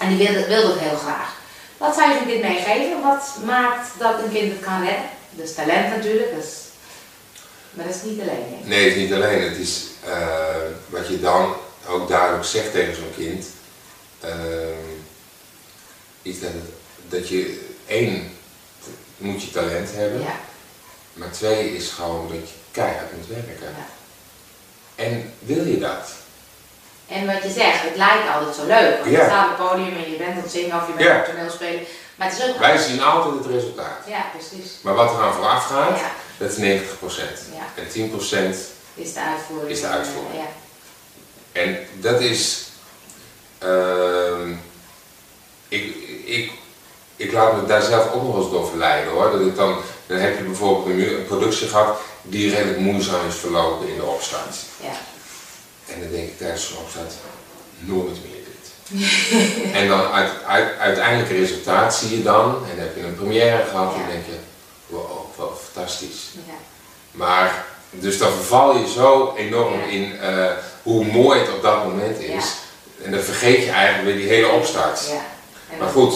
en 0.00 0.16
die 0.16 0.28
wil, 0.28 0.46
wil 0.46 0.62
dat 0.68 0.78
heel 0.78 0.96
graag, 0.96 1.36
wat 1.76 1.94
zou 1.94 2.10
je 2.10 2.18
zo'n 2.18 2.26
kind 2.26 2.42
meegeven? 2.42 3.02
Wat 3.02 3.36
maakt 3.44 3.88
dat 3.98 4.18
een 4.22 4.32
kind 4.32 4.52
het 4.52 4.60
kan 4.60 4.80
redden? 4.84 5.08
Dus 5.30 5.54
talent 5.54 5.88
natuurlijk, 5.96 6.34
dus, 6.34 6.46
maar 7.70 7.86
dat 7.86 7.94
is 7.94 8.02
niet 8.02 8.20
alleen. 8.20 8.46
Hè? 8.60 8.68
Nee, 8.68 8.84
het 8.88 8.96
is 8.96 9.02
niet 9.02 9.12
alleen. 9.12 9.42
Het 9.42 9.56
is 9.56 9.82
eh, 10.04 10.56
wat 10.88 11.08
je 11.08 11.20
dan 11.20 11.54
ook 11.88 12.08
duidelijk 12.08 12.44
zegt 12.44 12.72
tegen 12.72 12.94
zo'n 12.96 13.14
kind. 13.16 13.46
ehm, 14.20 14.90
is 16.22 16.40
dat, 16.40 16.50
het- 16.52 17.10
dat 17.12 17.28
je 17.28 17.68
één 17.86 18.36
moet 19.16 19.42
je 19.42 19.50
talent 19.50 19.88
hebben, 19.94 20.20
Ja, 20.20 20.34
maar 21.12 21.30
twee 21.30 21.76
is 21.76 21.88
gewoon 21.88 22.28
dat 22.28 22.48
je 22.48 22.54
keihard 22.70 23.12
moet 23.16 23.26
werken. 23.26 23.66
ja. 23.76 23.86
En 25.04 25.32
wil 25.38 25.64
je 25.66 25.78
dat? 25.78 26.08
En 27.10 27.26
wat 27.26 27.42
je 27.42 27.50
zegt, 27.50 27.82
het 27.82 27.96
lijkt 27.96 28.28
altijd 28.34 28.54
zo 28.54 28.66
leuk. 28.66 28.98
Want 28.98 29.10
Ja. 29.10 29.18
je 29.20 29.26
staat 29.30 29.50
op 29.50 29.58
het 29.58 29.68
podium 29.68 29.94
en 30.04 30.10
je 30.10 30.16
bent 30.16 30.30
aan 30.36 30.42
het 30.42 30.50
zingen 30.50 30.76
of 30.80 30.86
je 30.86 30.92
bent 30.92 31.08
Ja. 31.08 31.14
het 31.14 31.24
toneel 31.24 31.50
spelen. 31.50 31.82
Maar 32.16 32.28
het 32.30 32.38
is 32.38 32.44
ook... 32.48 32.58
Wij 32.58 32.78
zien 32.78 33.02
altijd 33.02 33.34
het 33.34 33.46
resultaat. 33.46 34.00
Ja, 34.06 34.22
precies. 34.36 34.70
Maar 34.82 34.94
wat 34.94 35.10
er 35.14 35.22
aan 35.22 35.34
vooraf 35.34 35.64
gaat, 35.66 35.98
Ja, 35.98 36.10
dat 36.38 36.50
is 36.50 36.56
90%. 36.56 37.38
Ja. 37.54 37.82
En 37.82 37.88
10% 37.88 38.56
is 38.94 39.12
de 39.14 39.20
uitvoering. 39.20 39.70
Is 39.70 39.80
de 39.80 39.86
uitvoering. 39.86 40.34
Ja. 40.34 40.48
En 41.60 41.78
dat 41.94 42.20
is. 42.20 42.68
ehm, 43.58 44.50
ik, 45.68 45.94
ik, 46.24 46.52
ik 47.16 47.32
laat 47.32 47.56
me 47.56 47.66
daar 47.66 47.82
zelf 47.82 48.12
ook 48.12 48.22
nog 48.22 48.36
eens 48.36 48.50
door 48.50 48.68
verleiden 48.68 49.12
hoor. 49.12 49.30
Dat 49.30 49.40
ik 49.40 49.56
dan, 49.56 49.76
dan 50.06 50.18
heb 50.18 50.36
je 50.38 50.44
bijvoorbeeld 50.44 50.86
een 51.08 51.24
productie 51.26 51.68
gehad 51.68 52.00
die 52.22 52.54
redelijk 52.54 52.78
moeizaam 52.78 53.26
is 53.28 53.34
verlopen 53.34 53.88
in 53.88 53.96
de 53.96 54.04
opstart. 54.04 54.56
Ja. 54.82 54.92
En 55.94 56.00
dan 56.00 56.10
denk 56.10 56.28
ik 56.28 56.38
tijdens 56.38 56.68
zo'n 56.68 56.82
opstart, 56.82 57.12
nooit 57.78 58.16
meer 58.24 58.40
dit. 58.44 58.98
en 59.78 59.88
dan 59.88 60.12
uit, 60.12 60.30
uit, 60.46 60.78
uiteindelijk 60.78 61.30
resultaat 61.30 61.94
zie 61.94 62.16
je 62.16 62.22
dan, 62.22 62.44
en 62.44 62.76
dan 62.76 62.84
heb 62.84 62.96
je 62.96 63.02
een 63.02 63.14
première 63.14 63.64
gehad, 63.70 63.94
en 63.94 64.00
dan 64.00 64.10
denk 64.10 64.26
je, 64.26 64.38
wow, 64.86 65.26
wel 65.36 65.58
fantastisch. 65.72 66.30
Ja. 66.32 66.52
Maar, 67.10 67.64
dus 67.90 68.18
dan 68.18 68.32
verval 68.32 68.78
je 68.78 68.88
zo 68.88 69.34
enorm 69.36 69.80
in 69.88 70.20
eh, 70.20 70.50
hoe 70.82 71.04
mooi 71.04 71.40
het 71.40 71.54
op 71.54 71.62
dat 71.62 71.84
moment 71.84 72.18
is. 72.18 72.54
En 73.04 73.10
dan 73.10 73.20
vergeet 73.20 73.64
je 73.64 73.70
eigenlijk 73.70 74.04
weer 74.04 74.16
die 74.16 74.28
hele 74.28 74.48
opstart. 74.48 75.08
Ja. 75.08 75.20
Maar 75.78 75.88
goed, 75.88 76.14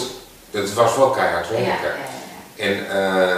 dat 0.51 0.73
was 0.73 0.95
wel 0.95 1.09
keihard 1.09 1.49
werken. 1.49 1.65
ja, 1.65 1.73
ja. 1.75 2.63
En 2.63 2.89
eh, 2.89 3.35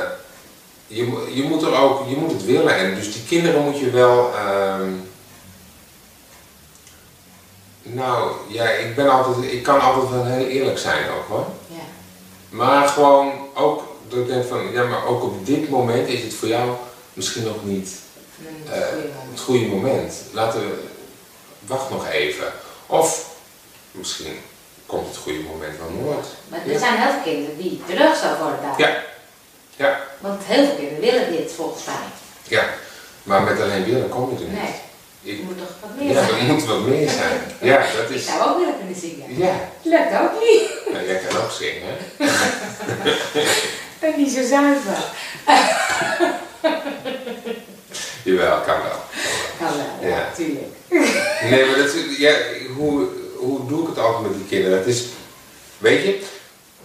je, 0.87 1.31
je 1.33 1.43
moet 1.43 1.61
er 1.61 1.77
ook, 1.77 2.09
je 2.09 2.15
moet 2.15 2.31
het 2.31 2.45
willen. 2.45 2.77
En 2.77 2.95
dus 2.95 3.13
die 3.13 3.23
kinderen 3.27 3.63
moet 3.63 3.79
je 3.79 3.89
wel. 3.89 4.33
ehm, 4.35 4.89
nou 7.93 8.31
ja, 8.47 8.69
ik 8.69 8.95
ben 8.95 9.09
altijd, 9.09 9.51
ik 9.51 9.63
kan 9.63 9.79
altijd 9.81 10.09
wel 10.11 10.25
heel 10.25 10.45
eerlijk 10.45 10.77
zijn 10.77 11.09
ook 11.09 11.27
hoor. 11.27 11.45
ja. 11.67 11.75
Maar 12.49 12.87
gewoon 12.87 13.31
ook 13.53 13.83
dat 14.07 14.19
ik 14.19 14.27
denk 14.27 14.45
van, 14.45 14.71
ja, 14.71 14.83
maar 14.83 15.05
ook 15.05 15.23
op 15.23 15.45
dit 15.45 15.69
moment 15.69 16.07
is 16.07 16.23
het 16.23 16.33
voor 16.33 16.47
jou 16.47 16.69
misschien 17.13 17.43
nog 17.43 17.55
niet 17.65 17.89
eh, 18.69 18.79
het 19.31 19.39
goede 19.39 19.65
moment. 19.65 20.13
Laten 20.31 20.59
we, 20.59 20.83
wacht 21.65 21.89
nog 21.89 22.07
even. 22.07 22.47
Of 22.85 23.29
misschien 23.91 24.39
komt 24.85 25.07
het 25.07 25.17
goede 25.17 25.39
moment 25.39 25.77
wel 25.79 25.89
nooit. 26.05 26.25
Maar 26.47 26.59
er 26.65 26.71
Ja. 26.71 26.79
zijn 26.79 26.97
heel 27.01 27.11
veel 27.11 27.21
kinderen 27.33 27.57
die 27.57 27.81
teleurgesteld 27.87 28.37
worden 28.39 28.59
daar. 28.61 28.79
Ja, 28.89 29.03
ja, 29.75 29.99
Want 30.19 30.41
heel 30.43 30.65
veel 30.65 30.75
kinderen 30.75 30.99
willen 30.99 31.31
dit 31.31 31.51
volgens 31.51 31.83
mij. 31.85 31.95
ja. 32.43 32.63
Maar 33.23 33.41
met 33.41 33.61
alleen 33.61 33.83
willen 33.83 34.09
kom 34.09 34.29
je 34.29 34.35
er 34.45 34.51
niet. 34.51 34.61
Nee, 34.61 34.73
Ik- 35.21 35.37
er 35.39 35.43
moet 35.45 35.57
toch 35.57 35.67
wat 35.81 35.89
meer 35.99 36.13
ja, 36.13 36.27
zijn. 36.27 36.39
er 36.47 36.53
moet 36.53 36.65
wat 36.65 36.85
meer 36.87 37.09
zijn. 37.09 37.39
Ja, 37.61 37.77
dat 37.77 38.09
Ik 38.09 38.15
is. 38.15 38.25
zou 38.25 38.49
ook 38.49 38.57
willen 38.59 38.77
kunnen 38.77 38.95
zingen. 38.95 39.37
Ja, 39.37 39.69
Lukt 39.81 40.13
ook 40.21 40.31
niet. 40.43 40.93
nou, 40.93 41.05
jij 41.05 41.21
kan 41.27 41.41
ook 41.41 41.51
zingen. 41.51 41.81
hè? 41.87 41.95
En 43.99 44.13
niet 44.17 44.31
zo 44.31 44.45
zuiver. 44.47 44.97
Jawel, 48.23 48.61
kan 48.61 48.75
wel. 48.81 48.99
Kan 49.59 49.77
wel, 49.77 50.09
ja, 50.09 50.17
Ja. 50.17 50.29
tuurlijk. 50.35 50.65
Nee, 51.49 51.65
maar 51.65 51.77
dat 51.77 51.93
is, 51.93 52.17
ja, 52.17 52.35
hoe, 52.75 53.07
hoe 53.35 53.67
doe 53.67 53.81
ik 53.81 53.87
het 53.87 53.97
altijd 53.99 54.23
met 54.23 54.33
die 54.37 54.47
kinderen? 54.47 54.77
Het 54.77 54.87
is, 54.87 55.03
weet 55.77 56.03
je, 56.03 56.21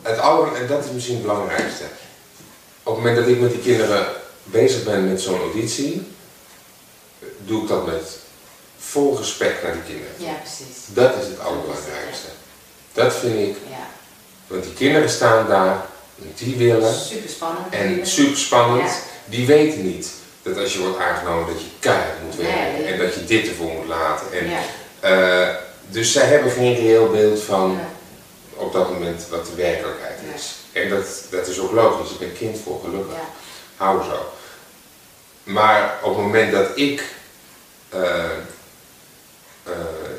het 0.02 0.18
aller, 0.18 0.54
en 0.54 0.66
dat 0.66 0.84
is 0.84 0.90
misschien 0.90 1.14
het 1.14 1.22
belangrijkste. 1.26 1.84
Op 2.82 2.94
het 2.96 3.04
moment 3.04 3.16
dat 3.16 3.26
ik 3.34 3.40
met 3.40 3.50
die 3.50 3.60
kinderen 3.60 4.06
bezig 4.44 4.84
ben 4.84 5.08
met 5.08 5.20
zo'n 5.20 5.40
auditie, 5.40 6.02
doe 7.38 7.62
ik 7.62 7.68
dat 7.68 7.86
met 7.86 8.18
vol 8.88 9.16
respect 9.18 9.62
naar 9.62 9.72
die 9.72 9.82
kinderen. 9.82 10.14
Ja, 10.16 10.32
precies. 10.42 10.76
Dat 10.86 11.14
is 11.20 11.26
het 11.26 11.38
allerbelangrijkste. 11.40 12.26
Dat 12.92 13.14
vind 13.14 13.48
ik, 13.48 13.56
Ja. 13.70 13.86
want 14.46 14.62
die 14.62 14.72
kinderen 14.72 15.08
staan 15.10 15.48
daar, 15.48 15.86
die 16.34 16.56
willen, 16.56 16.94
Super 16.94 17.30
spannend. 17.30 17.66
en 17.70 18.06
super 18.06 18.38
spannend, 18.38 18.88
Ja. 18.90 18.96
die 19.24 19.46
weten 19.46 19.82
niet 19.86 20.08
dat 20.42 20.58
als 20.58 20.72
je 20.72 20.78
wordt 20.80 20.98
aangenomen 20.98 21.46
dat 21.54 21.60
je 21.62 21.68
keihard 21.78 22.22
moet 22.24 22.36
werken 22.36 22.72
Nee. 22.82 22.92
en 22.92 22.98
dat 22.98 23.14
je 23.14 23.24
dit 23.24 23.48
ervoor 23.48 23.70
moet 23.72 23.86
laten. 23.86 24.26
En, 24.32 24.48
Ja. 24.50 24.60
eh, 25.00 25.54
dus 25.88 26.12
zij 26.12 26.26
hebben 26.26 26.50
geen 26.52 26.74
reëel 26.74 27.10
beeld 27.10 27.42
van 27.42 27.80
op 28.54 28.72
dat 28.72 28.90
moment 28.90 29.26
wat 29.30 29.46
de 29.46 29.54
werkelijkheid 29.54 30.18
is. 30.34 30.54
En 30.72 30.88
dat, 30.88 31.06
dat 31.30 31.46
is 31.46 31.58
ook 31.58 31.72
logisch, 31.72 32.10
ik 32.10 32.18
ben 32.18 32.32
kind 32.36 32.58
voor 32.64 32.80
gelukkig. 32.84 33.16
Hou 33.76 34.02
zo. 34.04 34.32
Maar 35.42 35.98
op 36.02 36.14
het 36.16 36.24
moment 36.24 36.52
dat 36.52 36.66
ik 36.74 37.02
eh, 37.88 38.24
eh, 39.64 39.72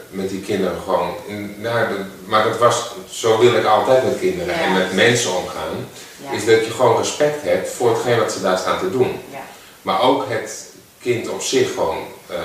met 0.10 0.30
die 0.30 0.42
kinderen 0.42 0.82
gewoon, 0.84 1.16
in, 1.26 1.56
nou, 1.62 1.88
de- 1.88 2.06
maar 2.26 2.44
dat 2.44 2.58
was, 2.58 2.92
zo 3.10 3.40
wil 3.40 3.56
ik 3.56 3.66
altijd 3.66 4.04
met 4.04 4.20
kinderen 4.20 4.56
Ja. 4.56 4.62
en 4.62 4.74
met 4.74 4.94
mensen 4.94 5.36
omgaan, 5.36 5.88
Ja. 6.24 6.32
is 6.32 6.46
dat 6.46 6.66
je 6.66 6.72
gewoon 6.72 6.98
respect 6.98 7.42
hebt 7.44 7.70
voor 7.70 7.90
hetgeen 7.94 8.20
wat 8.20 8.32
ze 8.32 8.42
daar 8.42 8.58
staan 8.58 8.80
te 8.80 8.90
doen. 8.92 9.20
Ja. 9.32 9.40
Maar 9.82 10.02
ook 10.02 10.26
het 10.30 10.66
kind 11.02 11.30
op 11.30 11.42
zich 11.42 11.74
gewoon 11.74 11.98
eh, 12.28 12.38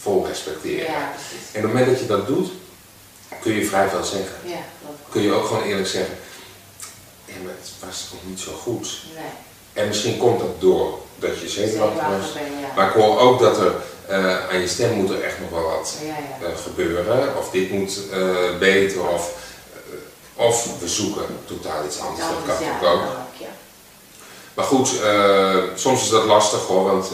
vol 0.00 0.26
respecteren. 0.26 0.86
En 0.94 0.96
op 1.02 1.52
het 1.52 1.62
moment 1.62 1.86
dat 1.86 2.00
je 2.00 2.06
dat 2.06 2.26
doet, 2.26 2.50
kun 3.40 3.52
je 3.52 3.64
vrij 3.66 3.88
veel 3.88 4.04
zeggen. 4.04 4.36
Kun 5.10 5.22
je 5.22 5.32
ook 5.32 5.46
gewoon 5.46 5.62
eerlijk 5.62 5.88
zeggen, 5.88 6.16
ja, 7.24 7.34
maar 7.44 7.52
het 7.60 7.70
was 7.86 8.08
nog 8.12 8.20
niet 8.24 8.40
zo 8.40 8.52
goed. 8.52 9.02
Nee. 9.14 9.24
En 9.72 9.88
misschien 9.88 10.18
komt 10.18 10.38
dat 10.40 10.60
door 10.60 10.98
dat 11.18 11.40
je 11.40 11.48
zenuwachtig 11.48 12.02
was. 12.02 12.32
Zenuwachtig 12.32 12.32
ben, 12.32 12.60
ja. 12.60 12.68
Maar 12.76 12.86
ik 12.86 12.92
hoor 12.92 13.18
ook 13.18 13.40
dat 13.40 13.58
er 13.60 13.72
eh, 14.08 14.48
aan 14.50 14.60
je 14.60 14.68
stem 14.68 14.92
moet 14.92 15.10
er 15.10 15.22
echt 15.22 15.40
nog 15.40 15.50
wel 15.50 15.70
wat 15.70 15.94
Ja, 16.00 16.06
ja. 16.06 16.46
eh, 16.46 16.62
gebeuren. 16.62 17.36
Of 17.36 17.50
dit 17.50 17.70
moet 17.70 17.98
eh, 18.12 18.58
beter. 18.58 19.08
Of, 19.08 19.32
of 20.34 20.80
we 20.80 20.88
zoeken 20.88 21.26
totaal 21.44 21.84
iets 21.84 22.00
anders. 22.00 22.26
Dat 22.46 22.56
ook. 22.56 22.80
kan 22.80 22.92
ook. 22.92 23.02
Maar 24.54 24.66
goed, 24.66 24.90
soms 25.74 26.02
is 26.02 26.08
dat 26.08 26.24
lastig 26.24 26.60
hoor. 26.60 26.84
Want 26.84 27.08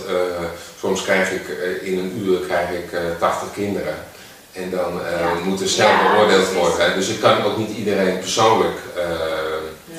soms 0.79 1.03
krijg 1.03 1.31
ik 1.31 1.49
in 1.83 1.99
een 1.99 2.23
uur 2.25 2.38
krijg 2.38 2.71
ik 2.71 2.93
eh 2.93 3.01
80 3.19 3.53
kinderen. 3.53 3.95
En 4.53 4.71
dan 4.71 5.01
moet 5.43 5.61
er 5.61 5.69
snel 5.69 5.90
beoordeeld 6.03 6.53
worden. 6.53 6.81
Hè. 6.87 6.95
Dus 6.95 7.09
ik 7.09 7.21
kan 7.21 7.43
ook 7.43 7.57
niet 7.57 7.77
iedereen 7.77 8.19
persoonlijk. 8.19 8.79
Nee. 9.85 9.99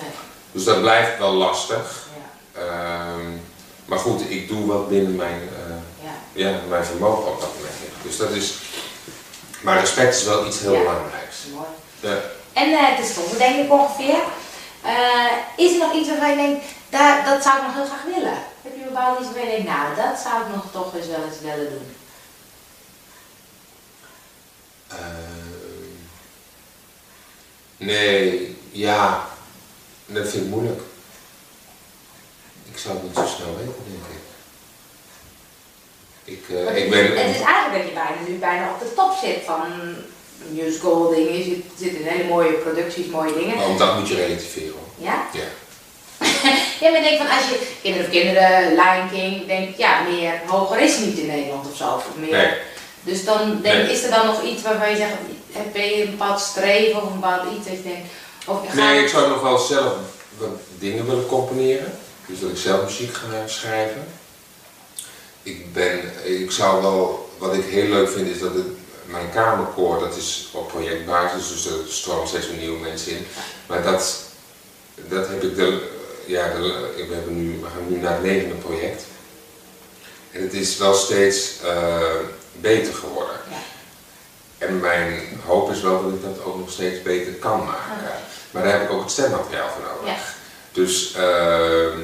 dus 0.52 0.64
dat 0.64 0.82
blijft 0.82 1.18
wel 1.20 1.34
lastig. 1.34 2.05
Maar 3.86 4.00
goed, 4.00 4.30
ik 4.30 4.48
doe 4.48 4.66
wat 4.66 4.90
binnen 4.90 5.16
mijn, 5.16 5.42
eh, 5.42 5.76
Ja. 6.06 6.50
ja, 6.50 6.60
mijn 6.70 6.86
vermogen 6.86 7.32
op 7.32 7.40
dat 7.40 7.54
moment. 7.56 7.74
Dus 8.04 8.18
dat 8.18 8.30
is. 8.30 8.54
Maar 9.62 9.80
respect 9.80 10.16
is 10.16 10.24
wel 10.24 10.46
iets 10.48 10.60
heel 10.60 10.74
Ja. 10.74 10.80
belangrijks. 10.80 11.36
Mooi. 11.54 11.66
Ja. 12.00 12.22
En 12.54 12.70
uh, 12.70 12.96
tenslotte 12.96 13.38
denk 13.38 13.66
ik 13.66 13.72
ongeveer, 13.72 14.20
eh, 14.82 15.32
is 15.56 15.72
er 15.72 15.78
nog 15.78 15.94
iets 15.94 16.10
waarvan 16.10 16.30
je 16.30 16.36
denkt, 16.36 16.66
daar, 16.90 17.26
dat 17.26 17.44
zou 17.44 17.58
ik 17.58 17.64
nog 17.64 17.74
heel 17.74 17.86
graag 17.86 18.04
willen? 18.16 18.38
Heb 18.62 18.74
je 18.78 18.84
bepaald 18.84 19.20
iets 19.20 19.28
waarvan 19.28 19.46
je 19.46 19.56
denkt, 19.56 19.68
nou 19.72 19.96
dat 19.96 20.20
zou 20.20 20.42
ik 20.42 20.56
nog 20.56 20.66
toch 20.72 20.96
eens 20.96 21.08
wel 21.08 21.24
eens 21.30 21.40
willen 21.42 21.70
doen? 21.70 21.96
Ehm, 24.88 25.96
nee, 27.78 28.58
ja, 28.72 29.26
dat 30.06 30.30
vind 30.30 30.44
ik 30.44 30.50
moeilijk. 30.50 30.82
Zou 32.86 32.98
het 32.98 33.04
niet 33.04 33.16
zo 33.16 33.26
snel 33.36 33.56
weten, 33.58 33.84
denk 33.92 34.06
ik. 34.16 34.24
Ik, 36.36 36.44
eh, 36.58 36.84
ik 36.84 36.90
ben. 36.90 37.06
het 37.06 37.36
is 37.36 37.42
eigenlijk 37.42 37.74
dat 37.78 37.86
je 37.90 37.94
bijna, 37.94 38.16
nu 38.28 38.34
bijna 38.38 38.70
op 38.74 38.80
de 38.80 38.94
top 38.96 39.12
zit 39.24 39.40
van 39.46 39.62
musical 40.50 41.10
dingen. 41.10 41.38
Je 41.38 41.44
zit, 41.44 41.64
zit 41.80 41.94
in 42.00 42.08
hele 42.08 42.28
mooie 42.30 42.52
producties, 42.52 43.06
mooie 43.06 43.34
dingen. 43.34 43.56
Maar 43.56 43.66
om 43.68 43.78
dat 43.78 44.00
moet 44.00 44.08
je 44.08 44.16
relativeren. 44.16 44.74
hoor. 44.74 45.06
Ja? 45.08 45.26
Ja. 45.34 45.48
Ja, 46.82 46.90
maar 46.92 47.00
ik 47.00 47.08
denk 47.10 47.18
van 47.18 47.38
als 47.38 47.50
je 47.50 47.68
kinderen 47.82 48.06
of 48.08 48.12
kinderen, 48.14 48.70
Lion 48.70 49.10
King, 49.12 49.48
denk 49.48 49.78
ja, 49.78 50.02
meer 50.02 50.42
hoger 50.46 50.80
is 50.80 50.98
niet 50.98 51.18
in 51.18 51.26
Nederland 51.28 51.70
of 51.72 51.78
zo. 51.78 51.88
Of 51.94 52.08
meer. 52.18 52.32
Nee. 52.32 52.52
Dus 53.04 53.26
dan 53.26 53.60
denk, 53.62 53.76
Nee. 53.84 53.92
is 53.92 54.04
er 54.04 54.10
dan 54.10 54.26
nog 54.26 54.44
iets 54.44 54.62
waarvan 54.62 54.90
je 54.90 54.96
zegt, 54.96 55.14
heb 55.52 55.76
je 55.76 56.04
een 56.04 56.10
bepaald 56.12 56.40
streven 56.40 57.02
of 57.02 57.08
een 57.10 57.20
bepaald 57.20 57.42
iets 57.58 57.68
dat 57.68 57.78
je 57.78 57.84
denkt, 57.84 58.08
of 58.46 58.58
je 58.72 58.82
Nee, 58.82 59.02
ik 59.02 59.08
zou 59.08 59.30
nog 59.30 59.42
wel 59.42 59.58
zelf 59.58 59.94
wat 60.38 60.50
dingen 60.80 61.06
willen 61.08 61.26
componeren. 61.26 62.00
Dus 62.26 62.40
dat 62.40 62.50
ik 62.50 62.58
zelf 62.58 62.84
muziek 62.84 63.14
ga 63.14 63.48
schrijven. 63.48 64.08
Ik 65.44 65.74
ben, 65.74 66.00
ik 66.24 66.52
zou 66.52 66.82
wel, 66.82 67.30
wat 67.38 67.54
ik 67.54 67.64
heel 67.64 67.88
leuk 67.88 68.10
vind 68.10 68.28
is 68.28 68.40
dat 68.40 68.54
het, 68.54 68.66
mijn 69.06 69.32
kamerkoor, 69.32 70.00
dat 70.00 70.16
is 70.16 70.50
op 70.54 70.68
projectbasis, 70.68 71.48
dus 71.48 71.66
er 71.66 71.78
stromen 71.88 72.28
steeds 72.28 72.48
weer 72.48 72.58
nieuwe 72.58 72.80
mensen 72.80 73.12
in. 73.12 73.26
Maar 73.68 73.84
dat, 73.84 74.20
dat 74.96 75.28
heb 75.28 75.44
ik 75.44 75.56
de, 75.56 75.90
ja, 76.26 76.48
de, 76.48 76.94
we, 77.08 77.14
hebben 77.14 77.38
nu, 77.38 77.60
we 77.60 77.66
gaan 77.66 77.88
nu 77.90 77.98
naar 77.98 78.14
het 78.14 78.24
negende 78.24 78.56
project. 78.56 79.04
En 80.32 80.42
het 80.42 80.54
is 80.54 80.78
wel 80.78 80.94
steeds 80.94 81.62
eh, 81.64 82.16
beter 82.52 82.94
geworden. 82.94 83.36
Ja. 83.50 83.58
En 84.58 84.80
mijn 84.80 85.40
hoop 85.46 85.72
is 85.72 85.82
wel 85.82 86.04
dat 86.04 86.14
ik 86.14 86.22
dat 86.22 86.44
ook 86.44 86.58
nog 86.58 86.72
steeds 86.72 87.02
beter 87.02 87.34
kan 87.34 87.66
maken. 87.66 88.12
Maar 88.52 88.64
daar 88.64 88.72
heb 88.72 88.84
ik 88.84 88.92
ook 88.92 89.02
het 89.02 89.12
stemmateriaal 89.12 89.70
voor 89.70 89.84
nodig. 89.84 90.16
Ja. 90.16 90.35
Dus, 90.76 91.14
ehm, 91.18 91.98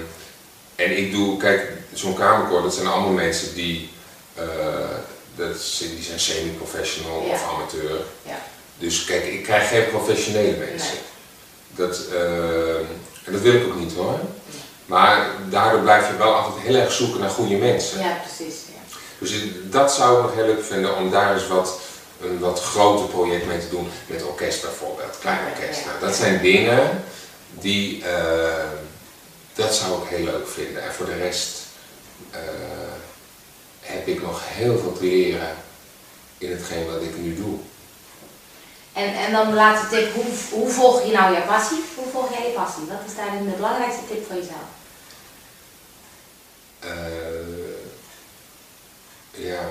en 0.75 0.97
ik 0.97 1.11
doe, 1.11 1.37
kijk, 1.37 1.71
zo'n 1.93 2.13
kamerkoor, 2.15 2.61
dat 2.61 2.73
zijn 2.73 2.87
allemaal 2.87 3.11
mensen 3.11 3.53
die, 3.53 3.89
eh, 4.33 4.45
dat 5.35 5.55
die 5.79 6.03
zijn 6.03 6.19
semi-professional 6.19 7.23
Ja. 7.25 7.31
of 7.31 7.49
amateur. 7.49 7.97
Ja. 8.23 8.39
Dus 8.77 9.03
kijk, 9.05 9.23
ik 9.23 9.43
krijg 9.43 9.69
geen 9.69 9.89
professionele 9.89 10.57
mensen. 10.57 10.93
Nee. 10.93 11.87
Dat, 11.87 11.99
ehm, 12.13 12.83
en 13.25 13.31
dat 13.31 13.41
wil 13.41 13.53
ik 13.53 13.65
ook 13.65 13.75
niet 13.79 13.93
hoor. 13.93 14.19
Maar 14.85 15.27
daardoor 15.49 15.81
blijf 15.81 16.07
je 16.07 16.17
wel 16.17 16.33
altijd 16.35 16.63
heel 16.65 16.75
erg 16.75 16.91
zoeken 16.91 17.19
naar 17.19 17.29
goede 17.29 17.55
mensen. 17.55 17.99
Ja, 17.99 18.21
precies. 18.25 18.55
Ja. 18.73 18.97
Dus 19.17 19.33
dat 19.63 19.93
zou 19.93 20.17
ik 20.17 20.23
nog 20.23 20.33
heel 20.35 20.45
leuk 20.45 20.63
vinden 20.65 20.95
om 20.97 21.11
daar 21.11 21.33
eens 21.33 21.47
wat, 21.47 21.79
een 22.21 22.39
wat 22.39 22.61
groter 22.63 23.05
project 23.05 23.45
mee 23.45 23.59
te 23.59 23.69
doen. 23.69 23.89
Met 24.07 24.23
orkest 24.23 24.61
bijvoorbeeld, 24.61 25.17
klein 25.19 25.39
orkest. 25.53 25.85
Nou, 25.85 25.99
dat 25.99 26.15
zijn 26.15 26.41
dingen 26.41 27.03
die, 27.51 28.05
eh, 28.05 28.69
dat 29.53 29.73
zou 29.73 30.03
ik 30.03 30.09
heel 30.09 30.25
leuk 30.25 30.47
vinden. 30.47 30.83
En 30.83 30.93
voor 30.93 31.05
de 31.05 31.17
rest 31.17 31.57
eh, 32.31 32.39
heb 33.79 34.07
ik 34.07 34.21
nog 34.21 34.41
heel 34.43 34.77
veel 34.79 34.93
te 34.93 35.03
leren 35.03 35.55
in 36.37 36.51
hetgeen 36.51 36.85
wat 36.85 37.01
ik 37.01 37.17
nu 37.17 37.35
doe. 37.35 37.57
En, 38.93 39.13
en 39.13 39.31
dan 39.31 39.49
de 39.49 39.55
laatste 39.55 39.87
tip, 39.87 40.13
hoe, 40.13 40.25
hoe 40.51 40.69
volg 40.69 41.05
je 41.05 41.11
nou 41.11 41.35
je 41.35 41.41
passie? 41.41 41.83
Hoe 41.95 42.11
volg 42.11 42.33
jij 42.37 42.47
je 42.47 42.53
passie? 42.53 42.83
Wat 42.83 42.99
is 43.07 43.15
daarin 43.15 43.45
de 43.45 43.55
belangrijkste 43.55 44.07
tip 44.07 44.27
voor 44.27 44.35
jezelf? 44.35 44.69
Eh, 46.79 46.89
ja, 49.31 49.61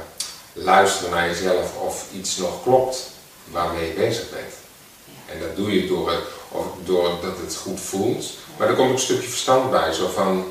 luisteren 0.53 1.11
naar 1.11 1.29
jezelf 1.29 1.77
of 1.77 2.07
iets 2.13 2.37
nog 2.37 2.63
klopt 2.63 3.11
waarmee 3.45 3.87
je 3.87 3.93
bezig 3.93 4.31
bent. 4.31 4.55
Ja. 5.05 5.33
En 5.33 5.41
dat 5.41 5.57
doe 5.57 5.75
je 5.75 5.89
door, 5.89 6.11
het, 6.11 6.23
doordat 6.85 7.37
het 7.41 7.57
goed 7.57 7.81
voelt. 7.81 8.25
Maar 8.57 8.69
er 8.69 8.75
komt 8.75 8.89
ook 8.89 8.95
een 8.95 9.01
stukje 9.01 9.29
verstand 9.29 9.71
bij, 9.71 9.93
zo 9.93 10.09
van, 10.09 10.45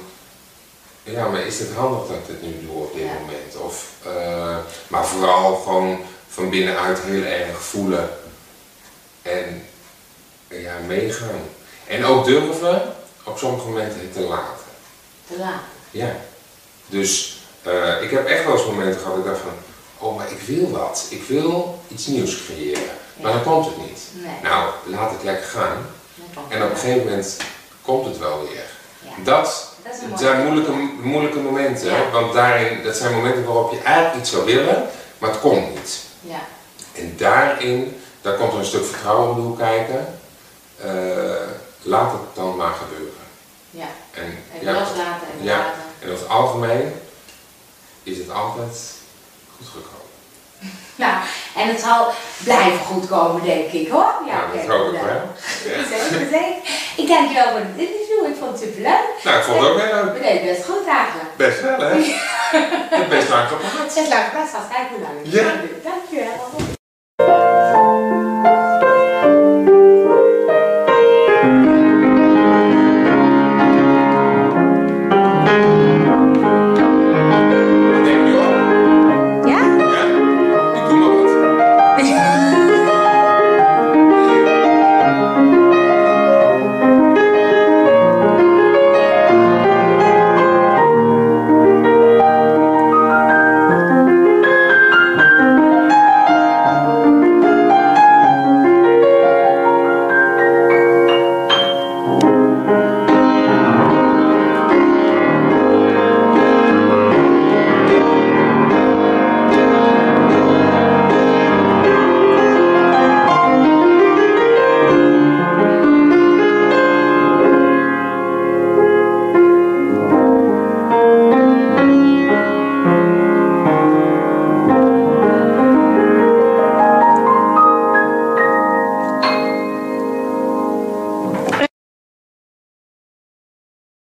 ja, 1.04 1.28
maar 1.28 1.42
is 1.46 1.60
het 1.60 1.74
handig 1.74 2.08
dat 2.08 2.18
ik 2.18 2.28
dit 2.28 2.42
nu 2.42 2.68
doe 2.68 2.76
op 2.84 2.94
dit 2.94 3.04
Ja. 3.04 3.14
moment? 3.20 3.56
Of, 3.58 3.86
eh, 4.06 4.58
maar 4.88 5.06
vooral 5.06 5.56
gewoon 5.56 6.00
van 6.30 6.50
binnenuit 6.50 7.00
heel 7.00 7.24
erg 7.24 7.62
voelen 7.62 8.10
en 9.22 9.66
ja, 10.48 10.78
meegaan. 10.88 11.42
En 11.88 12.06
ook 12.06 12.26
durven 12.26 12.96
op 13.24 13.38
sommige 13.38 13.68
momenten 13.68 14.00
het 14.00 14.14
te 14.14 14.20
laten. 14.22 14.66
Te 15.28 15.38
laat. 15.38 15.64
Ja. 15.92 16.16
Dus 16.88 17.38
eh, 17.64 18.02
ik 18.02 18.12
heb 18.12 18.26
echt 18.26 18.44
wel 18.46 18.54
eens 18.58 18.66
momenten 18.66 19.00
gehad 19.00 19.16
dat 19.16 19.26
ik 19.26 19.32
dacht 19.32 19.42
van, 19.44 19.54
oh 20.08 20.16
maar 20.18 20.32
ik 20.32 20.40
wil 20.40 20.70
wat. 20.72 21.06
Ik 21.10 21.24
wil 21.24 21.80
iets 21.88 22.08
nieuws 22.08 22.46
creëren. 22.46 22.98
Maar 23.22 23.32
dan 23.32 23.44
komt 23.44 23.66
het 23.66 23.78
niet. 23.78 24.02
Nee. 24.14 24.34
Nou, 24.44 24.70
laat 24.86 25.12
het 25.12 25.24
lekker 25.24 25.48
gaan. 25.50 25.86
En 26.50 26.64
op 26.64 26.70
een 26.70 26.78
gegeven 26.78 27.08
moment 27.08 27.38
komt 27.82 28.06
het 28.06 28.18
wel 28.18 28.40
weer. 28.50 28.64
Dat 29.24 29.68
zijn 30.16 30.44
moeilijke, 30.44 30.72
moeilijke 31.02 31.40
momenten. 31.40 32.12
Want 32.12 32.34
daarin, 32.34 32.84
dat 32.84 32.96
zijn 32.96 33.14
momenten 33.16 33.44
waarop 33.46 33.72
je 33.72 33.80
eigenlijk 33.82 34.16
iets 34.18 34.30
zou 34.32 34.46
willen, 34.46 34.88
maar 35.18 35.30
het 35.30 35.40
komt 35.40 35.70
niet. 35.74 36.00
Ja. 36.22 36.40
En 36.94 37.14
daarin, 37.18 38.02
daar 38.22 38.34
komt 38.34 38.52
er 38.54 38.60
een 38.60 38.66
stuk 38.66 38.86
vertrouwen 38.86 39.30
om 39.30 39.36
de 39.36 39.42
hoek 39.42 39.58
kijken. 39.58 40.20
Eh, 40.78 40.90
laat 41.82 42.12
het 42.12 42.22
dan 42.34 42.56
maar 42.56 42.74
gebeuren. 42.74 43.14
Ja. 43.72 43.88
En, 44.14 44.38
ja, 44.62 44.72
loslaten 44.72 45.28
en 45.40 45.44
Ja. 45.46 45.58
laten. 45.58 45.74
En 46.00 46.12
over 46.12 46.22
het 46.24 46.30
algemeen 46.32 46.94
is 48.04 48.18
het 48.18 48.32
altijd 48.32 48.78
goed 49.58 49.68
gekomen. 49.68 49.98
Nou, 50.96 51.24
en 51.60 51.68
het 51.68 51.80
zal 51.80 52.12
blijven 52.44 52.80
goed 52.80 53.08
komen, 53.08 53.44
denk 53.44 53.72
ik 53.72 53.90
hoor. 53.90 54.14
Ja, 54.26 54.40
dat 54.54 54.78
hoop 54.78 54.94
ik 54.94 55.00
wel. 55.02 55.22
Zeker, 55.90 56.28
zeker. 56.32 56.62
Ik 56.96 57.08
dank 57.08 57.28
je 57.28 57.34
wel 57.34 57.50
voor 57.52 57.60
het 57.60 57.78
interview, 57.88 58.22
ik 58.32 58.36
vond 58.40 58.52
het 58.52 58.60
superleuk. 58.60 59.08
Nou, 59.24 59.38
ik 59.38 59.44
vond 59.44 59.60
het 59.60 59.70
ook 59.70 59.80
heel 59.80 60.04
leuk. 60.04 60.14
We 60.14 60.22
deden 60.22 60.46
best 60.46 60.66
goed 60.66 60.88
eigenlijk. 60.88 61.32
Best 61.36 61.62
wel, 61.62 61.80
hè? 61.80 61.94
Best 63.16 63.30
lang 63.30 63.48
gepraat. 63.48 63.94
Zes 63.94 64.08
lang 64.08 64.24
gepraat, 64.24 64.48
staat 64.48 64.68
kijk 64.74 64.88
hoe 64.90 65.00
lang. 65.02 65.18
Ja. 65.24 65.44
Dank 65.84 66.04
je 66.10 66.20
wel. 66.20 66.78